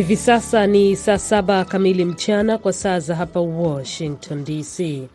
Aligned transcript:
Hivi 0.00 0.16
sasa 0.16 0.66
ni 0.66 0.96
saa 0.96 1.18
saba 1.18 1.64
kamili 1.64 2.04
mchana 2.04 2.58
kwa 2.58 2.72
saa 2.72 2.98
za 3.00 3.14
hapa 3.16 3.40
Washington 3.40 4.44
DC. 4.44 5.08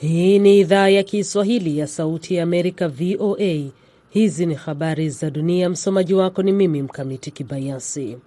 Hii 0.00 0.38
ni 0.38 0.58
idhaa 0.60 0.88
ya 0.88 1.02
Kiswahili 1.02 1.78
ya 1.78 1.86
Sauti 1.86 2.34
ya 2.34 2.42
Amerika, 2.42 2.88
VOA. 2.88 3.64
Hizi 4.10 4.46
ni 4.46 4.54
habari 4.54 5.10
za 5.10 5.30
dunia. 5.30 5.68
Msomaji 5.68 6.14
wako 6.14 6.42
ni 6.42 6.52
mimi 6.52 6.82
Mkamiti 6.82 7.30
Kibayasi. 7.30 8.18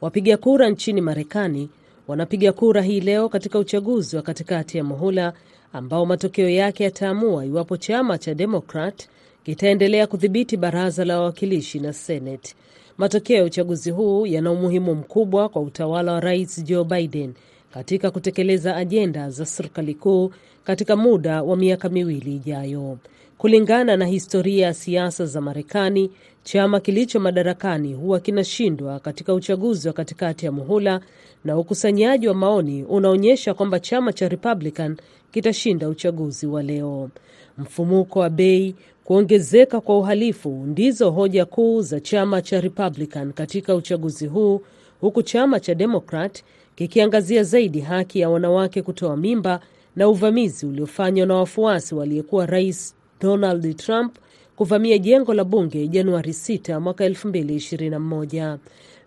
Wapiga 0.00 0.36
kura 0.36 0.68
nchini 0.70 1.00
Marekani 1.00 1.68
wanapiga 2.08 2.52
kura 2.52 2.82
hii 2.82 3.00
leo 3.00 3.28
katika 3.28 3.58
uchaguzi 3.58 4.16
wa 4.16 4.22
katikati 4.22 4.78
ya 4.78 4.84
muhula 4.84 5.32
ambao 5.72 6.06
matokeo 6.06 6.48
yake 6.48 6.84
yataamua 6.84 7.44
iwapo 7.44 7.76
chama 7.76 8.18
cha 8.18 8.34
Demokrat 8.34 9.08
kitaendelea 9.44 10.06
kudhibiti 10.06 10.56
baraza 10.56 11.04
la 11.04 11.18
wawakilishi 11.18 11.80
na 11.80 11.92
Senate. 11.92 12.54
Matokeo 12.98 13.36
ya 13.36 13.44
uchaguzi 13.44 13.90
huu 13.90 14.26
yana 14.26 14.52
umuhimu 14.52 14.94
mkubwa 14.94 15.48
kwa 15.48 15.62
utawala 15.62 16.12
wa 16.12 16.20
Rais 16.20 16.64
Joe 16.64 16.84
Biden 16.84 17.34
katika 17.70 18.10
kutekeleza 18.10 18.76
ajenda 18.76 19.30
za 19.30 19.46
serikali 19.46 19.94
kuu 19.94 20.30
katika 20.64 20.96
muda 20.96 21.42
wa 21.42 21.56
miaka 21.56 21.88
miwili 21.88 22.34
ijayo. 22.36 22.98
Kulingana 23.38 23.96
na 23.96 24.06
historia 24.06 24.66
ya 24.66 24.74
siasa 24.74 25.26
za 25.26 25.40
Marekani, 25.40 26.10
chama 26.42 26.80
kilicho 26.80 27.20
madarakani 27.20 27.94
huwa 27.94 28.20
kinashindwa 28.20 29.00
katika 29.00 29.34
uchaguzi 29.34 29.88
wa 29.88 29.94
katikati 29.94 30.46
ya 30.46 30.52
muhula, 30.52 31.00
na 31.44 31.58
ukusanyaji 31.58 32.28
wa 32.28 32.34
maoni 32.34 32.84
unaonyesha 32.84 33.54
kwamba 33.54 33.80
chama 33.80 34.12
cha 34.12 34.28
Republican 34.28 34.96
kitashinda 35.32 35.88
uchaguzi 35.88 36.46
wa 36.46 36.62
leo. 36.62 37.10
Mfumuko 37.58 38.18
wa 38.20 38.30
bei, 38.30 38.74
kuongezeka 39.04 39.80
kwa 39.80 39.98
uhalifu 39.98 40.50
ndizo 40.50 41.10
hoja 41.10 41.44
kuu 41.44 41.82
za 41.82 42.00
chama 42.00 42.42
cha 42.42 42.60
Republican 42.60 43.32
katika 43.32 43.74
uchaguzi 43.74 44.26
huu, 44.26 44.60
huku 45.00 45.22
chama 45.22 45.60
cha 45.60 45.74
Democrat 45.74 46.42
kikiangazia 46.74 47.42
zaidi 47.42 47.80
haki 47.80 48.20
ya 48.20 48.30
wanawake 48.30 48.82
kutoa 48.82 49.16
mimba 49.16 49.60
na 49.96 50.08
uvamizi 50.08 50.66
uliofanywa 50.66 51.26
na 51.26 51.34
wafuasi 51.34 51.94
waliyekuwa 51.94 52.46
rais 52.46 52.94
Donald 53.20 53.76
Trump 53.76 54.16
kuvamia 54.56 54.98
jengo 54.98 55.34
la 55.34 55.44
bunge 55.44 55.88
Januari 55.88 56.30
6 56.32 56.80
mwaka 56.80 57.08
2021. 57.08 58.58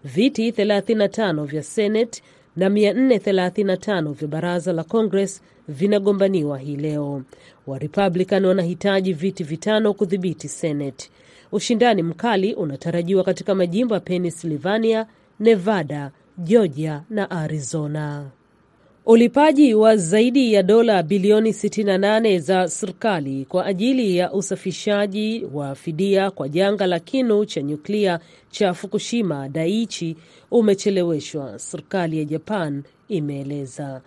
Viti 0.04 0.52
35 0.52 1.46
vya 1.46 1.64
Senate 1.64 2.22
na 2.56 2.70
435 2.70 4.14
vya 4.14 4.28
baraza 4.28 4.74
la 4.74 4.84
Congress 4.84 5.42
vinagombaniwa 5.68 6.58
hii 6.60 6.76
leo. 6.76 7.22
Warepublican 7.68 8.46
wanahitaji 8.46 9.14
viti 9.14 9.44
vitano 9.44 9.94
kudhibiti 9.94 10.48
Senate. 10.48 11.10
Ushindani 11.52 12.04
mkali 12.04 12.54
unatarajiwa 12.54 13.24
katika 13.24 13.56
majimbo 13.56 13.94
ya 13.94 14.00
Pennsylvania, 14.00 15.06
Nevada, 15.40 16.12
Georgia 16.38 17.04
na 17.10 17.32
Arizona. 17.32 18.26
Ulipaji 19.12 19.74
wa 19.74 19.98
zaidi 19.98 20.54
ya 20.54 20.64
dola 20.64 21.04
bilioni 21.04 21.52
68 21.52 22.40
za 22.40 22.68
serikali 22.70 23.46
kwa 23.46 23.66
ajili 23.66 24.18
ya 24.18 24.34
usafishaji 24.34 25.46
wa 25.54 25.76
fidia 25.76 26.32
kwa 26.32 26.50
janga 26.50 26.88
la 26.88 27.00
kinu 27.00 27.46
cha 27.46 27.62
nyuklia 27.62 28.20
cha 28.50 28.74
Fukushima 28.74 29.50
Daiichi 29.50 30.16
umecheleweshwa, 30.52 31.60
serikali 31.60 32.18
ya 32.18 32.26
Japan 32.26 32.84
imeeleza. 33.08 34.02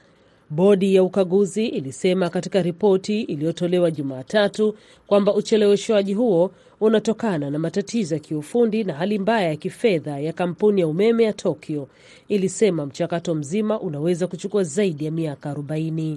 Bodi 0.50 0.94
ya 0.94 1.02
ukaguzi 1.02 1.66
ilisema 1.66 2.28
katika 2.30 2.62
ripoti 2.62 3.20
iliyotolewa 3.22 3.90
Jumatatu 3.90 4.74
kwamba 5.06 5.34
ucheleweshwaji 5.34 6.14
huo 6.14 6.50
unatokana 6.82 7.50
na 7.50 7.58
matatizo 7.58 8.14
ya 8.14 8.20
kiufundi 8.20 8.84
na 8.84 8.92
hali 8.94 9.18
mbaya 9.18 9.48
ya 9.48 9.56
kifedha 9.56 10.18
ya 10.20 10.32
kampuni 10.32 10.80
ya 10.80 10.86
umeme 10.86 11.24
ya 11.24 11.32
Tokyo. 11.32 11.88
Ilisema 12.28 12.86
mchakato 12.86 13.34
mzima 13.34 13.80
unaweza 13.80 14.26
kuchukua 14.26 14.64
zaidi 14.64 15.04
ya 15.04 15.10
miaka 15.10 15.52
40. 15.52 16.16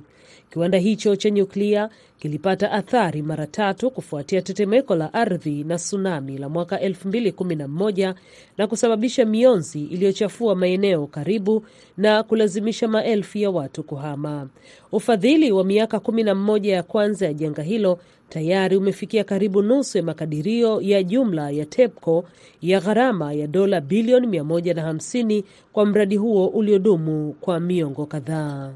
Kiwanda 0.50 0.78
hicho 0.78 1.16
cha 1.16 1.30
nyuklia 1.30 1.90
kilipata 2.20 2.72
athari 2.72 3.22
mara 3.22 3.48
tatu 3.48 3.92
kufuatia 3.92 4.42
tetemeko 4.42 4.96
la 4.96 5.14
ardhi 5.14 5.64
na 5.64 5.76
tsunami 5.78 6.38
la 6.38 6.50
mwaka 6.50 6.78
2011 6.78 8.14
na 8.58 8.68
kusababisha 8.68 9.26
mionzi 9.26 9.84
iliyochafua 9.84 10.56
maeneo 10.56 11.08
karibu 11.08 11.66
na 11.98 12.24
kulazimisha 12.24 12.88
maelfu 12.88 13.38
ya 13.38 13.50
watu 13.50 13.84
kuhama. 13.84 14.48
Ufadhili 14.92 15.52
wa 15.52 15.64
miaka 15.64 15.98
11 15.98 16.68
ya 16.68 16.84
kwanza 16.84 17.26
ya 17.26 17.34
janga 17.34 17.64
hilo 17.64 18.00
tayari 18.30 18.78
umefikia 18.78 19.24
karibu 19.24 19.62
nusu 19.62 19.98
ya 19.98 20.04
makadirio 20.04 20.82
ya 20.82 21.04
jumla 21.04 21.50
ya 21.52 21.66
TEPCO 21.66 22.26
ya 22.62 22.80
gharama 22.80 23.34
ya 23.34 23.48
dola 23.48 23.82
bilioni 23.82 24.40
150 24.40 25.44
kwa 25.74 25.86
mradi 25.86 26.16
huo 26.16 26.48
uliodumu 26.48 27.34
kwa 27.42 27.60
miongo 27.60 28.06
kadhaa. 28.06 28.74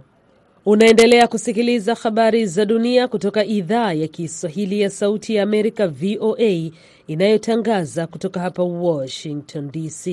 Unaendelea 0.66 1.28
kusikiliza 1.28 1.96
habari 1.96 2.46
za 2.46 2.66
dunia 2.66 3.08
kutoka 3.08 3.46
idhaa 3.46 3.94
ya 3.94 4.08
Kiswahili 4.08 4.82
ya 4.82 4.90
Sauti 4.90 5.36
ya 5.36 5.44
Amerika, 5.44 5.88
VOA, 5.88 6.72
inayotangaza 7.08 8.08
kutoka 8.08 8.40
hapa 8.40 8.64
Washington 8.64 9.72
DC. 9.72 10.08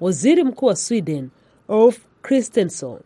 Waziri 0.00 0.44
Mkuu 0.44 0.66
wa 0.66 0.76
Sweden 0.76 1.28
Ulf 1.68 1.98
Kristersson 2.22 2.98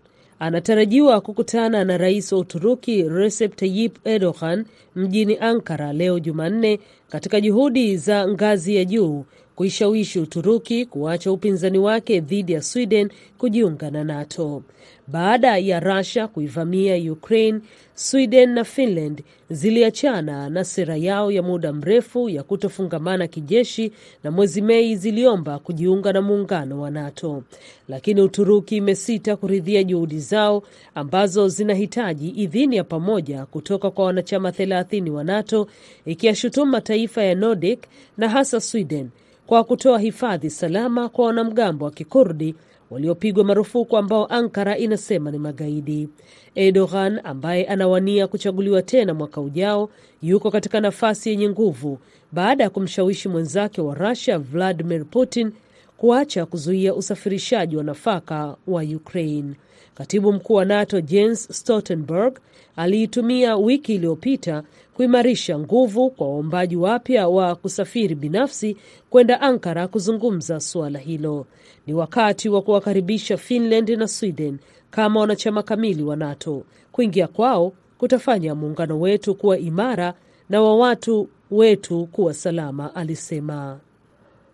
anatarajiwa 0.42 1.20
kukutana 1.20 1.84
na 1.84 1.98
rais 1.98 2.32
wa 2.32 2.38
Uturuki 2.38 3.02
Recep 3.02 3.56
Tayyip 3.56 4.06
Erdogan 4.06 4.64
mjini 4.96 5.38
Ankara 5.40 5.92
leo 5.92 6.18
Jumanne, 6.18 6.78
katika 7.08 7.40
juhudi 7.40 7.96
za 7.96 8.28
ngazi 8.28 8.76
ya 8.76 8.84
juu 8.84 9.24
kuishawishi 9.56 10.20
Uturuki 10.20 10.86
kuacha 10.86 11.32
upinzani 11.32 11.78
wake 11.78 12.20
dhidi 12.20 12.52
ya 12.52 12.62
Sweden 12.62 13.10
kujiunga 13.38 13.90
na 13.90 14.04
NATO. 14.04 14.62
Baada 15.06 15.58
ya 15.58 15.80
Russia 15.80 16.28
kuivamia 16.28 17.12
Ukraine, 17.12 17.60
Sweden 17.94 18.50
na 18.50 18.64
Finland 18.64 19.22
ziliachana 19.50 20.50
na 20.50 20.64
sera 20.64 20.96
yao 20.96 21.32
ya 21.32 21.42
muda 21.42 21.72
mrefu 21.72 22.28
ya 22.28 22.42
kutofungamana 22.42 23.26
kijeshi 23.26 23.92
na 24.24 24.30
mwezi 24.30 24.62
Mei 24.62 24.96
ziliomba 24.96 25.58
kujiunga 25.58 26.12
na 26.12 26.22
muungano 26.22 26.80
wa 26.80 26.90
NATO, 26.90 27.42
lakini 27.88 28.20
Uturuki 28.22 28.76
imesita 28.76 29.36
kuridhia 29.36 29.82
juhudi 29.84 30.18
zao 30.20 30.62
ambazo 30.94 31.48
zinahitaji 31.48 32.28
idhini 32.28 32.76
ya 32.76 32.84
pamoja 32.84 33.46
kutoka 33.46 33.90
kwa 33.90 34.04
wanachama 34.04 34.50
30 34.50 35.10
wa 35.10 35.24
NATO, 35.24 35.66
ikiyashutumu 36.06 36.72
mataifa 36.72 37.22
ya 37.22 37.34
Nordic 37.34 37.80
na 38.16 38.28
hasa 38.28 38.60
Sweden 38.60 39.08
kwa 39.52 39.64
kutoa 39.64 39.98
hifadhi 39.98 40.50
salama 40.50 41.08
kwa 41.08 41.26
wanamgambo 41.26 41.84
wa 41.84 41.90
Kikurdi 41.90 42.54
waliopigwa 42.90 43.44
marufuku 43.44 43.96
ambao 43.96 44.26
Ankara 44.26 44.78
inasema 44.78 45.30
ni 45.30 45.38
magaidi. 45.38 46.08
Erdogan 46.54 47.20
ambaye 47.24 47.64
anawania 47.64 48.26
kuchaguliwa 48.26 48.82
tena 48.82 49.14
mwaka 49.14 49.40
ujao 49.40 49.88
yuko 50.22 50.50
katika 50.50 50.80
nafasi 50.80 51.30
yenye 51.30 51.48
nguvu 51.48 51.98
baada 52.32 52.64
ya 52.64 52.70
kumshawishi 52.70 53.28
mwenzake 53.28 53.80
wa 53.80 53.94
Russia 53.94 54.38
Vladimir 54.38 55.04
Putin 55.04 55.52
kuacha 55.96 56.46
kuzuia 56.46 56.94
usafirishaji 56.94 57.76
wa 57.76 57.84
nafaka 57.84 58.56
wa 58.66 58.82
Ukraine. 58.82 59.54
Katibu 59.94 60.32
mkuu 60.32 60.54
wa 60.54 60.64
NATO 60.64 61.00
Jens 61.00 61.48
Stoltenberg 61.58 62.38
aliitumia 62.76 63.56
wiki 63.56 63.94
iliyopita 63.94 64.62
kuimarisha 64.94 65.58
nguvu 65.58 66.10
kwa 66.10 66.28
waombaji 66.28 66.76
wapya 66.76 67.28
wa 67.28 67.54
kusafiri 67.54 68.14
binafsi 68.14 68.76
kwenda 69.10 69.40
Ankara 69.40 69.88
kuzungumza 69.88 70.60
suala 70.60 70.98
hilo. 70.98 71.46
Ni 71.86 71.94
wakati 71.94 72.48
wa 72.48 72.62
kuwakaribisha 72.62 73.36
Finland 73.36 73.88
na 73.90 74.08
Sweden 74.08 74.58
kama 74.90 75.20
wanachama 75.20 75.62
kamili 75.62 76.02
wa 76.02 76.16
NATO. 76.16 76.62
Kuingia 76.92 77.26
kwao 77.28 77.72
kutafanya 77.98 78.54
muungano 78.54 79.00
wetu 79.00 79.34
kuwa 79.34 79.58
imara 79.58 80.14
na 80.48 80.62
wa 80.62 80.76
watu 80.76 81.28
wetu 81.50 82.06
kuwa 82.06 82.34
salama, 82.34 82.94
alisema. 82.94 83.80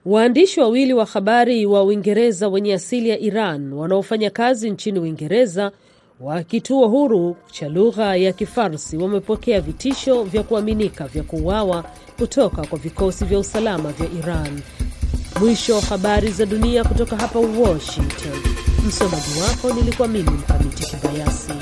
Waandishi 0.07 0.61
wawili 0.61 0.95
wa 0.95 1.05
habari 1.05 1.67
wa 1.67 1.83
Uingereza 1.85 2.49
wenye 2.49 2.75
asili 2.75 3.09
ya 3.09 3.19
Iran 3.19 3.73
wanaofanya 3.73 4.31
kazi 4.31 4.71
nchini 4.71 4.99
Uingereza 5.01 5.73
wa 6.21 6.43
kituo 6.43 6.89
huru 6.89 7.37
cha 7.51 7.69
lugha 7.69 8.17
ya 8.17 8.33
Kifarsi 8.33 8.97
wamepokea 8.97 9.61
vitisho 9.61 10.23
vya 10.25 10.43
kuaminika 10.43 11.07
vya 11.07 11.23
kuuawa 11.23 11.85
kutoka 12.19 12.67
kwa 12.67 12.79
vikosi 12.79 13.25
vya 13.25 13.39
usalama 13.39 13.93
vya 13.93 14.07
Iran. 14.23 14.61
Mwisho 15.41 15.75
wa 15.75 15.81
habari 15.81 16.31
za 16.31 16.47
dunia 16.47 16.85
kutoka 16.85 17.17
hapa 17.17 17.39
Washington. 17.39 18.39
Msomaji 18.89 19.41
wako 19.49 19.73
nilikuwa 19.81 20.09
mimi 20.09 20.31
Mkamiti 20.31 20.85
Kibayasi. 20.97 21.53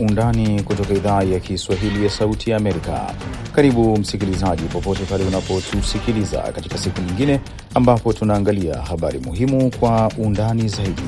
Undani 0.00 0.62
kutoka 0.62 0.94
idhaa 0.94 1.22
ya 1.22 1.40
Kiswahili 1.40 2.04
ya 2.04 2.10
Sauti 2.10 2.50
ya 2.50 2.56
Amerika. 2.56 3.14
Karibu 3.54 3.96
msikilizaji, 3.98 4.62
popote 4.62 5.04
pale 5.04 5.24
unapotusikiliza 5.24 6.40
katika 6.40 6.78
siku 6.78 7.00
nyingine 7.00 7.40
ambapo 7.74 8.12
tunaangalia 8.12 8.76
habari 8.78 9.18
muhimu 9.18 9.70
kwa 9.80 10.10
undani 10.18 10.68
zaidi. 10.68 11.02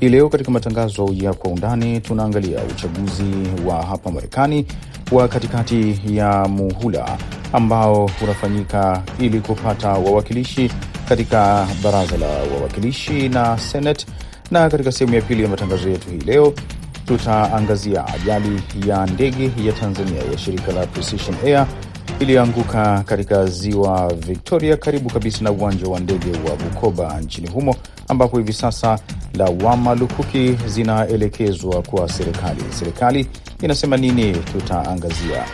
Hii 0.00 0.08
leo 0.08 0.28
katika 0.28 0.50
matangazo 0.50 1.08
ya 1.14 1.32
Kwa 1.34 1.50
Undani 1.50 2.00
tunaangalia 2.00 2.60
uchaguzi 2.64 3.32
wa 3.66 3.82
hapa 3.86 4.10
Marekani 4.10 4.66
wa 5.12 5.28
katikati 5.28 6.00
ya 6.06 6.48
muhula 6.48 7.18
ambao 7.52 8.10
unafanyika 8.22 9.02
ili 9.18 9.40
kupata 9.40 9.88
wawakilishi 9.88 10.70
katika 11.08 11.66
baraza 11.82 12.16
la 12.18 12.26
wawakilishi 12.26 13.28
na 13.28 13.58
Senate, 13.58 14.06
na 14.50 14.68
katika 14.70 14.92
sehemu 14.92 15.14
ya 15.16 15.22
pili 15.22 15.42
ya 15.42 15.48
matangazo 15.48 15.88
yetu 15.88 16.08
hii 16.10 16.18
leo 16.26 16.54
tutaangazia 17.10 18.06
ajali 18.06 18.62
ya 18.86 19.06
ndege 19.06 19.50
ya 19.64 19.72
Tanzania 19.72 20.22
ya 20.32 20.38
shirika 20.38 20.72
la 20.72 20.86
Precision 20.86 21.36
Air 21.44 21.66
iliyoanguka 22.20 23.02
katika 23.06 23.46
ziwa 23.46 24.14
Victoria 24.14 24.76
karibu 24.76 25.10
kabisa 25.10 25.44
na 25.44 25.50
uwanja 25.52 25.86
wa 25.88 26.00
ndege 26.00 26.30
wa 26.50 26.56
Bukoba 26.56 27.20
nchini 27.20 27.48
humo, 27.50 27.76
ambapo 28.08 28.38
hivi 28.38 28.52
sasa 28.52 28.98
lawama 29.34 29.94
lukuki 29.94 30.52
zinaelekezwa 30.66 31.82
kwa 31.82 32.08
serikali. 32.08 32.62
Serikali 32.78 33.26
inasema 33.62 33.96
nini? 33.96 34.32
Tutaangazia. 34.32 35.44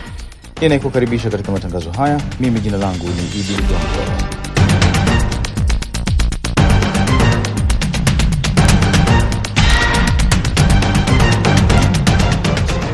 Ninayekukaribisha 0.61 1.29
katika 1.29 1.51
matangazo 1.51 1.91
haya, 1.91 2.21
mimi 2.39 2.59
jina 2.59 2.77
langu 2.77 3.05
ni 3.07 3.39
Idi 3.39 3.53
Ligongo. 3.53 4.36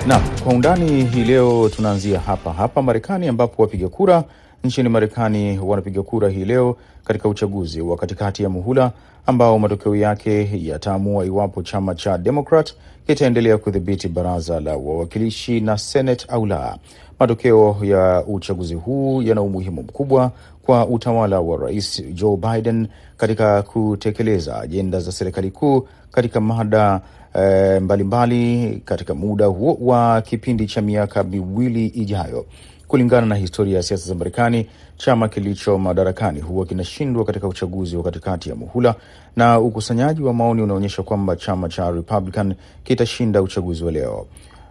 Naam, 0.07 0.21
kwa 0.43 0.53
undani 0.53 1.05
hii 1.05 1.23
leo 1.23 1.69
tunaanzia 1.69 2.19
hapa 2.19 2.53
hapa 2.53 2.81
Marekani, 2.81 3.27
ambapo 3.27 3.61
wapiga 3.61 3.89
kura 3.89 4.23
nchini 4.63 4.89
Marekani 4.89 5.59
wanapiga 5.59 6.03
kura 6.03 6.29
hii 6.29 6.45
leo 6.45 6.75
katika 7.03 7.29
uchaguzi 7.29 7.81
wa 7.81 7.97
katikati 7.97 8.43
ya 8.43 8.49
muhula 8.49 8.91
ambao 9.25 9.59
matokeo 9.59 9.95
yake 9.95 10.49
yataamua 10.67 11.25
iwapo 11.25 11.63
chama 11.63 11.95
cha 11.95 12.17
Demokrat 12.17 12.73
kitaendelea 13.07 13.57
kudhibiti 13.57 14.07
baraza 14.07 14.59
la 14.59 14.71
wawakilishi 14.77 15.59
na 15.61 15.77
Senate 15.77 16.25
au 16.29 16.45
la. 16.45 16.77
Matokeo 17.19 17.77
ya 17.81 18.23
uchaguzi 18.27 18.73
huu 18.73 19.21
yana 19.21 19.41
umuhimu 19.41 19.83
mkubwa 19.83 20.31
kwa 20.65 20.87
utawala 20.87 21.39
wa 21.39 21.57
Rais 21.57 22.03
Joe 22.13 22.37
Biden 22.37 22.87
katika 23.17 23.61
kutekeleza 23.61 24.59
ajenda 24.61 24.99
za 24.99 25.11
serikali 25.11 25.51
kuu 25.51 25.87
katika 26.11 26.41
mada 26.41 27.01
E, 27.35 27.79
mbalimbali 27.79 28.81
katika 28.85 29.13
muda 29.15 29.45
huo 29.45 29.77
wa 29.81 30.21
kipindi 30.21 30.67
cha 30.67 30.81
miaka 30.81 31.23
miwili 31.23 31.85
ijayo. 31.87 32.45
Kulingana 32.87 33.27
na 33.27 33.35
historia 33.35 33.77
ya 33.77 33.83
siasa 33.83 34.07
za 34.07 34.15
Marekani, 34.15 34.67
chama 34.97 35.27
kilicho 35.27 35.77
madarakani 35.77 36.39
huwa 36.39 36.65
kinashindwa 36.65 37.25
katika 37.25 37.47
uchaguzi 37.47 37.97
wa 37.97 38.03
katikati 38.03 38.49
ya 38.49 38.55
muhula, 38.55 38.95
na 39.35 39.59
ukusanyaji 39.59 40.21
wa 40.23 40.33
maoni 40.33 40.61
unaonyesha 40.61 41.03
kwamba 41.03 41.35
chama 41.35 41.69
cha 41.69 41.91
Republican 41.91 42.55
kitashinda 42.83 43.41
uchaguzi 43.41 43.83
wa 43.83 43.91
leo. 43.91 44.27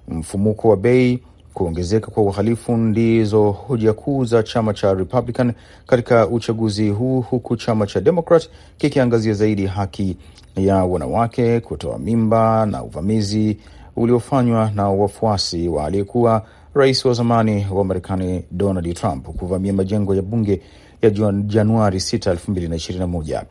Mfumuko 0.09 0.69
wa 0.69 0.77
bei, 0.77 1.23
kuongezeka 1.55 2.11
kwa 2.11 2.23
uhalifu 2.23 2.77
ndizo 2.77 3.51
hoja 3.51 3.93
kuu 3.93 4.25
za 4.25 4.43
chama 4.43 4.75
cha 4.75 4.95
Republican 4.95 5.53
katika 5.87 6.27
uchaguzi 6.29 6.89
huu, 6.91 7.21
huku 7.21 7.57
chama 7.57 7.87
cha 7.87 8.01
Democrat 8.01 8.49
kikiangazia 8.79 9.33
zaidi 9.35 9.67
haki 9.67 10.17
ya 10.57 10.77
wanawake, 10.85 11.61
kutoa 11.61 11.99
mimba 11.99 12.67
na 12.67 12.83
uvamizi 12.83 13.59
uliofanywa 13.97 14.71
na 14.75 14.89
wafuasi 14.89 15.69
wa 15.69 15.85
aliyekuwa 15.87 16.47
rais 16.75 17.05
wa 17.05 17.13
zamani 17.15 17.67
wa 17.73 17.85
Marekani 17.85 18.45
Donald 18.51 18.95
Trump 18.95 19.27
kuvamia 19.29 19.73
majengo 19.73 20.15
ya 20.15 20.23
bunge 20.23 20.61
ya 21.03 21.11
Januari 21.47 21.99
6, 21.99 22.35
2021. 22.35 23.43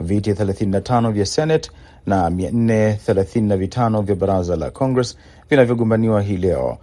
Viti 0.00 0.32
35 0.32 1.10
vya 1.12 1.26
Senate 1.26 1.70
na 2.06 2.30
435 2.30 4.02
vya 4.02 4.14
baraza 4.16 4.56
la 4.56 4.70
Congress 4.70 5.16
vinavyogombaniwa 5.50 6.22
hii 6.22 6.36
leo. 6.36 6.78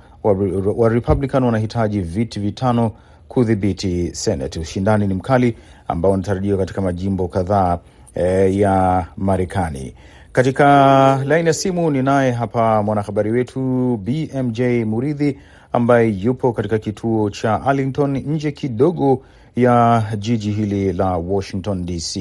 Wa 0.76 0.90
Republican 0.90 1.44
wanahitaji 1.44 2.02
viti 2.02 2.40
vitano 2.40 2.92
kudhibiti 3.28 4.10
Senate. 4.16 4.60
Ushindani 4.60 5.08
ni 5.08 5.14
mkali 5.14 5.58
ambao 5.88 6.12
unatarajiwa 6.12 6.58
katika 6.58 6.82
majimbo 6.82 7.28
kadhaa 7.28 7.80
E, 8.20 8.58
ya 8.60 9.06
Marekani. 9.18 9.94
Katika 10.32 10.66
laini 11.26 11.48
ya 11.48 11.54
simu 11.54 11.92
ni 11.92 12.04
naye 12.04 12.32
hapa 12.32 12.84
mwanahabari 12.84 13.32
wetu 13.32 13.60
BMJ 13.98 14.62
Muridhi 14.86 15.40
ambaye 15.74 16.10
yupo 16.10 16.54
katika 16.54 16.78
kituo 16.78 17.30
cha 17.30 17.62
Arlington 17.62 18.18
nje 18.18 18.52
kidogo 18.52 19.22
ya 19.56 20.04
jiji 20.18 20.52
hili 20.52 20.94
la 20.94 21.18
Washington 21.18 21.86
DC. 21.86 22.18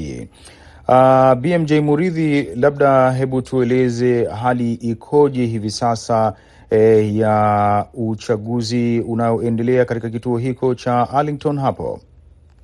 Uh, 0.88 1.35
BMJ 1.35 1.73
Muridhi, 1.73 2.43
labda 2.55 3.11
hebu 3.12 3.43
tueleze 3.43 4.25
hali 4.25 4.73
ikoje 4.75 5.47
hivi 5.47 5.70
sasa 5.70 6.35
eh, 6.71 7.17
ya 7.17 7.87
uchaguzi 7.95 9.01
unaoendelea 9.01 9.85
katika 9.85 10.11
kituo 10.11 10.39
hiko 10.39 10.75
cha 10.75 11.11
Arlington 11.11 11.59
hapo? 11.59 12.01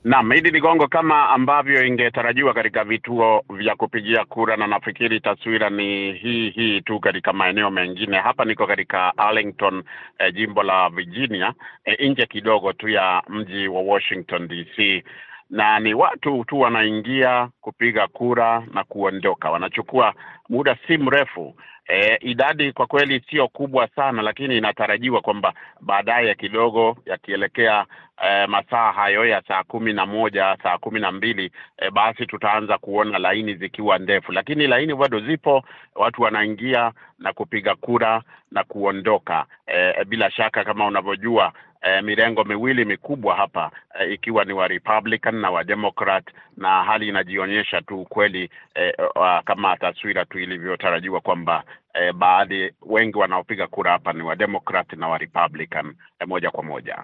Naam, 0.04 0.32
Idi 0.32 0.50
Ligongo, 0.50 0.88
kama 0.88 1.28
ambavyo 1.30 1.86
ingetarajiwa 1.86 2.54
katika 2.54 2.84
vituo 2.84 3.44
vya 3.50 3.74
kupigia 3.76 4.24
kura, 4.24 4.56
na 4.56 4.66
nafikiri 4.66 5.20
taswira 5.20 5.70
ni 5.70 6.12
hii 6.12 6.50
hii 6.50 6.80
tu 6.80 7.00
katika 7.00 7.32
maeneo 7.32 7.70
mengine. 7.70 8.16
Hapa 8.18 8.44
niko 8.44 8.66
katika 8.66 9.18
Arlington, 9.18 9.82
eh, 10.18 10.34
jimbo 10.34 10.62
la 10.62 10.88
Virginia, 10.90 11.52
eh, 11.84 12.10
nje 12.10 12.26
kidogo 12.26 12.72
tu 12.72 12.88
ya 12.88 13.22
mji 13.28 13.68
wa 13.68 13.82
Washington 13.82 14.48
DC, 14.48 15.04
na 15.50 15.80
ni 15.80 15.94
watu 15.94 16.44
tu 16.44 16.60
wanaingia 16.60 17.48
kupiga 17.60 18.06
kura 18.06 18.66
na 18.74 18.84
kuondoka, 18.84 19.50
wanachukua 19.50 20.14
muda 20.48 20.76
si 20.86 20.98
mrefu. 20.98 21.54
E, 21.88 22.18
idadi 22.20 22.72
kwa 22.72 22.86
kweli 22.86 23.20
sio 23.30 23.48
kubwa 23.48 23.88
sana, 23.88 24.22
lakini 24.22 24.58
inatarajiwa 24.58 25.20
kwamba 25.20 25.54
baadaye 25.80 26.34
kidogo 26.34 26.96
yakielekea 27.06 27.86
e, 28.24 28.46
masaa 28.46 28.92
hayo 28.92 29.24
ya 29.26 29.42
saa 29.48 29.62
kumi 29.64 29.92
na 29.92 30.06
moja 30.06 30.56
saa 30.62 30.78
kumi 30.78 31.00
na 31.00 31.12
mbili 31.12 31.52
e, 31.78 31.90
basi 31.90 32.26
tutaanza 32.26 32.78
kuona 32.78 33.18
laini 33.18 33.54
zikiwa 33.54 33.98
ndefu, 33.98 34.32
lakini 34.32 34.66
laini 34.66 34.94
bado 34.94 35.20
zipo, 35.20 35.64
watu 35.94 36.22
wanaingia 36.22 36.92
na 37.18 37.32
kupiga 37.32 37.74
kura 37.74 38.22
na 38.50 38.64
kuondoka. 38.64 39.46
E, 39.66 40.04
bila 40.04 40.30
shaka 40.30 40.64
kama 40.64 40.86
unavyojua 40.86 41.52
E, 41.82 42.02
mirengo 42.02 42.44
miwili 42.44 42.84
mikubwa 42.84 43.34
hapa 43.36 43.70
eh, 44.00 44.12
ikiwa 44.12 44.44
ni 44.44 44.52
wa 44.52 44.68
Republican 44.68 45.34
na 45.34 45.50
wa 45.50 45.64
Democrat, 45.64 46.24
na 46.56 46.84
hali 46.84 47.08
inajionyesha 47.08 47.80
tu 47.82 48.06
kweli 48.08 48.50
eh, 48.74 48.94
uh, 49.16 49.38
kama 49.44 49.76
taswira 49.76 50.24
tu 50.24 50.38
ilivyotarajiwa 50.38 51.20
kwamba 51.20 51.64
eh, 51.94 52.12
baadhi 52.12 52.72
wengi 52.82 53.18
wanaopiga 53.18 53.66
kura 53.66 53.92
hapa 53.92 54.12
ni 54.12 54.22
wa 54.22 54.36
Democrat 54.36 54.92
na 54.92 55.08
wa 55.08 55.18
Republican 55.18 55.94
eh, 56.20 56.28
moja 56.28 56.50
kwa 56.50 56.62
moja. 56.64 56.98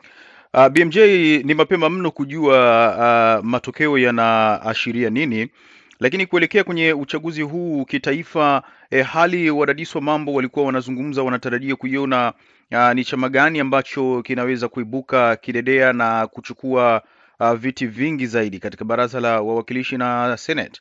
Uh, 0.55 0.69
BMJ, 0.69 0.97
ni 1.45 1.55
mapema 1.55 1.91
mno 1.91 2.11
kujua 2.11 2.59
uh, 3.39 3.45
matokeo 3.45 3.99
yanaashiria 3.99 5.11
nini, 5.11 5.49
lakini 6.01 6.27
kuelekea 6.27 6.65
kwenye 6.65 6.93
uchaguzi 6.93 7.43
huu 7.43 7.85
kitaifa, 7.85 8.63
eh, 8.91 9.07
hali 9.07 9.51
wadadisi 9.51 9.99
wa 9.99 10.03
mambo 10.03 10.33
walikuwa 10.35 10.67
wanazungumza, 10.67 11.23
wanatarajia 11.23 11.77
kuiona 11.77 12.33
Uh, 12.73 12.93
ni 12.93 13.05
chama 13.05 13.29
gani 13.29 13.61
ambacho 13.61 14.23
kinaweza 14.23 14.69
kuibuka 14.69 15.37
kidedea 15.37 15.93
na 15.93 16.27
kuchukua 16.27 17.03
uh, 17.41 17.53
viti 17.53 17.87
vingi 17.87 18.27
zaidi 18.27 18.59
katika 18.59 18.85
baraza 18.85 19.21
la 19.21 19.41
wawakilishi 19.41 19.97
na 19.97 20.37
Senate? 20.37 20.81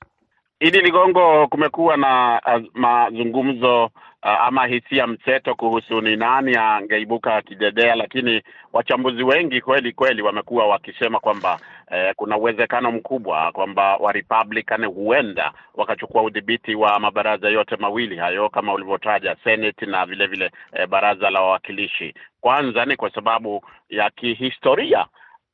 Idi 0.60 0.82
Ligongo, 0.82 1.48
kumekuwa 1.48 1.98
na 1.98 2.42
mazungumzo 2.74 3.90
ama 4.22 4.66
hisia 4.66 5.08
mseto 5.08 5.56
kuhusu 5.56 6.02
ni 6.02 6.16
nani 6.16 6.56
angeibuka 6.58 7.42
kidedea, 7.42 7.96
lakini 7.96 8.42
wachambuzi 8.74 9.24
wengi 9.24 9.62
kweli 9.62 9.94
kweli 9.94 10.22
wamekuwa 10.22 10.68
wakisema 10.68 11.20
kwamba 11.20 11.60
eh, 11.92 12.14
kuna 12.16 12.38
uwezekano 12.38 12.92
mkubwa 12.92 13.52
kwamba 13.52 13.98
wa 13.98 14.12
Republican 14.12 14.86
huenda 14.86 15.54
wakachukua 15.76 16.24
udhibiti 16.24 16.76
wa 16.76 17.00
mabaraza 17.00 17.50
yote 17.50 17.76
mawili 17.76 18.16
hayo 18.18 18.50
kama 18.50 18.74
ulivyotaja 18.74 19.36
Senate 19.44 19.86
na 19.86 20.06
vile 20.06 20.28
vile 20.28 20.52
eh, 20.74 20.88
baraza 20.88 21.30
la 21.30 21.42
wawakilishi. 21.42 22.14
Kwanza 22.42 22.86
ni 22.86 22.96
kwa 22.96 23.12
sababu 23.14 23.62
ya 23.90 24.10
kihistoria 24.10 25.06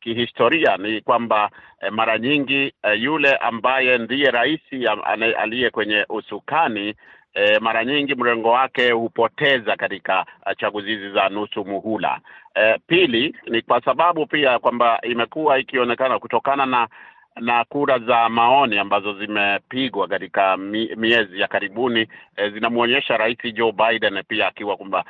kihistoria 0.03 0.77
ni 0.77 1.01
kwamba 1.01 1.49
eh, 1.81 1.91
mara 1.91 2.17
nyingi 2.19 2.73
eh, 2.83 3.01
yule 3.01 3.35
ambaye 3.35 3.97
ndiye 3.97 4.31
rais 4.31 4.59
aliye 5.37 5.69
kwenye 5.69 6.05
usukani 6.09 6.95
eh, 7.33 7.61
mara 7.61 7.85
nyingi 7.85 8.15
mrengo 8.15 8.49
wake 8.49 8.91
hupoteza 8.91 9.75
katika 9.75 10.25
chaguzi 10.57 10.87
hizi 10.89 11.09
za 11.11 11.29
nusu 11.29 11.65
muhula. 11.65 12.19
Eh, 12.55 12.75
pili 12.87 13.35
ni 13.47 13.61
kwa 13.61 13.81
sababu 13.81 14.25
pia 14.25 14.59
kwamba 14.59 14.99
imekuwa 15.03 15.59
ikionekana 15.59 16.19
kutokana 16.19 16.65
na 16.65 16.87
na 17.41 17.63
kura 17.65 17.99
za 17.99 18.29
maoni 18.29 18.77
ambazo 18.77 19.13
zimepigwa 19.13 20.07
katika 20.07 20.57
miezi 20.97 21.39
ya 21.39 21.47
karibuni 21.47 22.07
e, 22.35 22.49
zinamwonyesha 22.49 23.17
Rais 23.17 23.37
Joe 23.53 23.71
Biden 23.71 24.23
pia 24.27 24.47
akiwa 24.47 24.77
kwamba 24.77 25.05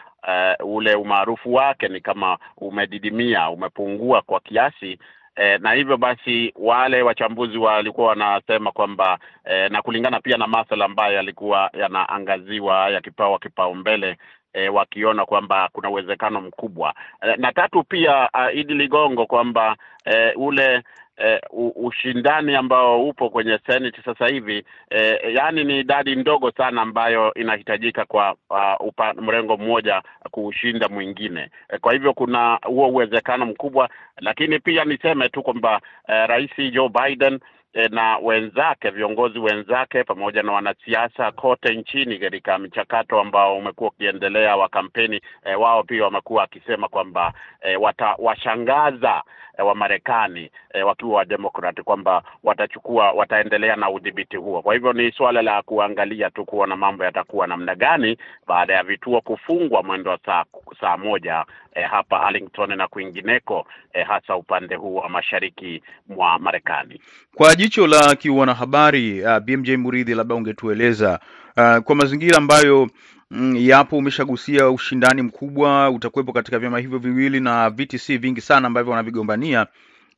uh, 0.61 0.75
ule 0.75 0.95
umaarufu 0.95 1.53
wake 1.53 1.87
ni 1.87 2.01
kama 2.01 2.37
umedidimia, 2.57 3.49
umepungua 3.49 4.21
kwa 4.21 4.39
kiasi 4.39 4.99
e, 5.35 5.57
na 5.57 5.71
hivyo 5.73 5.97
basi 5.97 6.53
wale 6.55 7.01
wachambuzi 7.01 7.57
walikuwa 7.57 8.07
wanasema 8.07 8.71
kwamba 8.71 9.19
e, 9.45 9.69
na 9.69 9.81
kulingana 9.81 10.19
pia 10.19 10.37
na 10.37 10.47
masuala 10.47 10.85
ambayo 10.85 11.15
yalikuwa 11.15 11.69
yanaangaziwa 11.73 12.89
yakipewa 12.89 13.39
kipaumbele 13.39 14.17
e, 14.53 14.69
wakiona 14.69 15.25
kwamba 15.25 15.69
kuna 15.73 15.89
uwezekano 15.89 16.41
mkubwa. 16.41 16.93
E, 17.21 17.35
na 17.37 17.51
tatu 17.51 17.83
pia 17.83 18.29
uh, 18.33 18.55
Idi 18.57 18.73
Ligongo 18.73 19.25
kwamba 19.25 19.75
e, 20.05 20.31
ule 20.35 20.83
E, 21.17 21.39
ushindani 21.75 22.55
ambao 22.55 23.03
upo 23.07 23.29
kwenye 23.29 23.59
Senate 23.67 24.01
sasa 24.05 24.27
hivi 24.27 24.65
eh, 24.89 25.19
yaani 25.35 25.63
ni 25.63 25.79
idadi 25.79 26.15
ndogo 26.15 26.51
sana 26.51 26.81
ambayo 26.81 27.33
inahitajika 27.33 28.05
kwa 28.05 28.35
uh, 28.49 28.87
upa, 28.87 29.13
mrengo 29.13 29.57
mmoja 29.57 30.01
kuushinda 30.31 30.89
mwingine. 30.89 31.49
Eh, 31.69 31.79
kwa 31.79 31.93
hivyo 31.93 32.13
kuna 32.13 32.59
huo 32.65 32.87
uwezekano 32.89 33.45
mkubwa, 33.45 33.89
lakini 34.17 34.59
pia 34.59 34.85
niseme 34.85 35.29
tu 35.29 35.43
kwamba 35.43 35.81
eh, 36.07 36.27
Rais 36.27 36.51
Joe 36.71 36.89
Biden 36.89 37.39
e, 37.73 37.87
na 37.87 38.17
wenzake 38.17 38.89
viongozi 38.89 39.39
wenzake 39.39 40.03
pamoja 40.03 40.43
na 40.43 40.51
wanasiasa 40.51 41.31
kote 41.31 41.75
nchini 41.75 42.19
katika 42.19 42.57
mchakato 42.59 43.19
ambao 43.19 43.57
umekuwa 43.57 43.89
ukiendelea 43.89 44.55
wa 44.55 44.69
kampeni 44.69 45.21
e, 45.45 45.55
wao 45.55 45.83
pia 45.83 46.03
wamekuwa 46.03 46.41
wakisema 46.41 46.87
kwamba 46.87 47.33
e, 47.61 47.75
watawashangaza 47.75 49.23
e, 49.57 49.61
wa 49.61 49.75
Marekani 49.75 50.49
eh, 50.73 50.85
wakiwa 50.87 51.13
wa 51.17 51.25
Democrat 51.25 51.81
kwamba 51.81 52.23
watachukua 52.43 53.11
wataendelea 53.11 53.75
na 53.75 53.89
udhibiti 53.89 54.37
huo. 54.37 54.61
Kwa 54.61 54.73
hivyo 54.73 54.93
ni 54.93 55.11
suala 55.11 55.41
la 55.41 55.61
kuangalia 55.61 56.29
tu 56.29 56.45
kuona 56.45 56.75
mambo 56.75 57.03
yatakuwa 57.03 57.47
namna 57.47 57.75
gani 57.75 58.17
baada 58.47 58.73
ya 58.73 58.83
vituo 58.83 59.21
kufungwa 59.21 59.83
mwendo 59.83 60.11
wa 60.11 60.19
saa 60.25 60.45
saa 60.81 60.97
moja 60.97 61.45
eh, 61.75 61.87
hapa 61.89 62.21
Arlington 62.21 62.77
na 62.77 62.87
kwingineko 62.87 63.65
eh, 63.93 64.07
hasa 64.07 64.35
upande 64.35 64.75
huu 64.75 64.95
wa 64.95 65.09
mashariki 65.09 65.83
mwa 66.07 66.39
Marekani. 66.39 67.01
Kwa 67.35 67.55
jicho 67.55 67.87
la 67.87 68.15
kiwanahabari 68.15 69.21
uh, 69.25 69.37
BMJ 69.39 69.69
Muridhi, 69.71 70.15
labda 70.15 70.35
ungetueleza 70.35 71.19
uh, 71.57 71.77
kwa 71.77 71.95
mazingira 71.95 72.37
ambayo 72.37 72.89
mm, 73.33 73.55
yapo, 73.57 73.97
umeshagusia 73.97 74.69
ushindani 74.69 75.21
mkubwa 75.21 75.89
utakuwepo 75.89 76.33
katika 76.33 76.59
vyama 76.59 76.79
hivyo 76.79 76.99
viwili 76.99 77.39
na 77.39 77.69
viti 77.69 77.99
si 77.99 78.17
vingi 78.17 78.41
sana 78.41 78.67
ambavyo 78.67 78.91
wanavigombania 78.91 79.67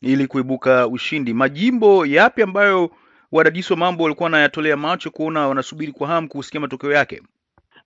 ili 0.01 0.27
kuibuka 0.27 0.87
ushindi. 0.87 1.33
Majimbo 1.33 2.05
yapi 2.05 2.41
ambayo 2.41 2.89
wadadisi 3.31 3.73
wa 3.73 3.79
mambo 3.79 4.03
walikuwa 4.03 4.25
wanayatolea 4.25 4.77
macho 4.77 5.11
kuona 5.11 5.47
wanasubiri 5.47 5.91
kwa 5.91 6.07
hamu 6.07 6.27
kusikia 6.29 6.59
matokeo 6.61 6.91
yake? 6.91 7.21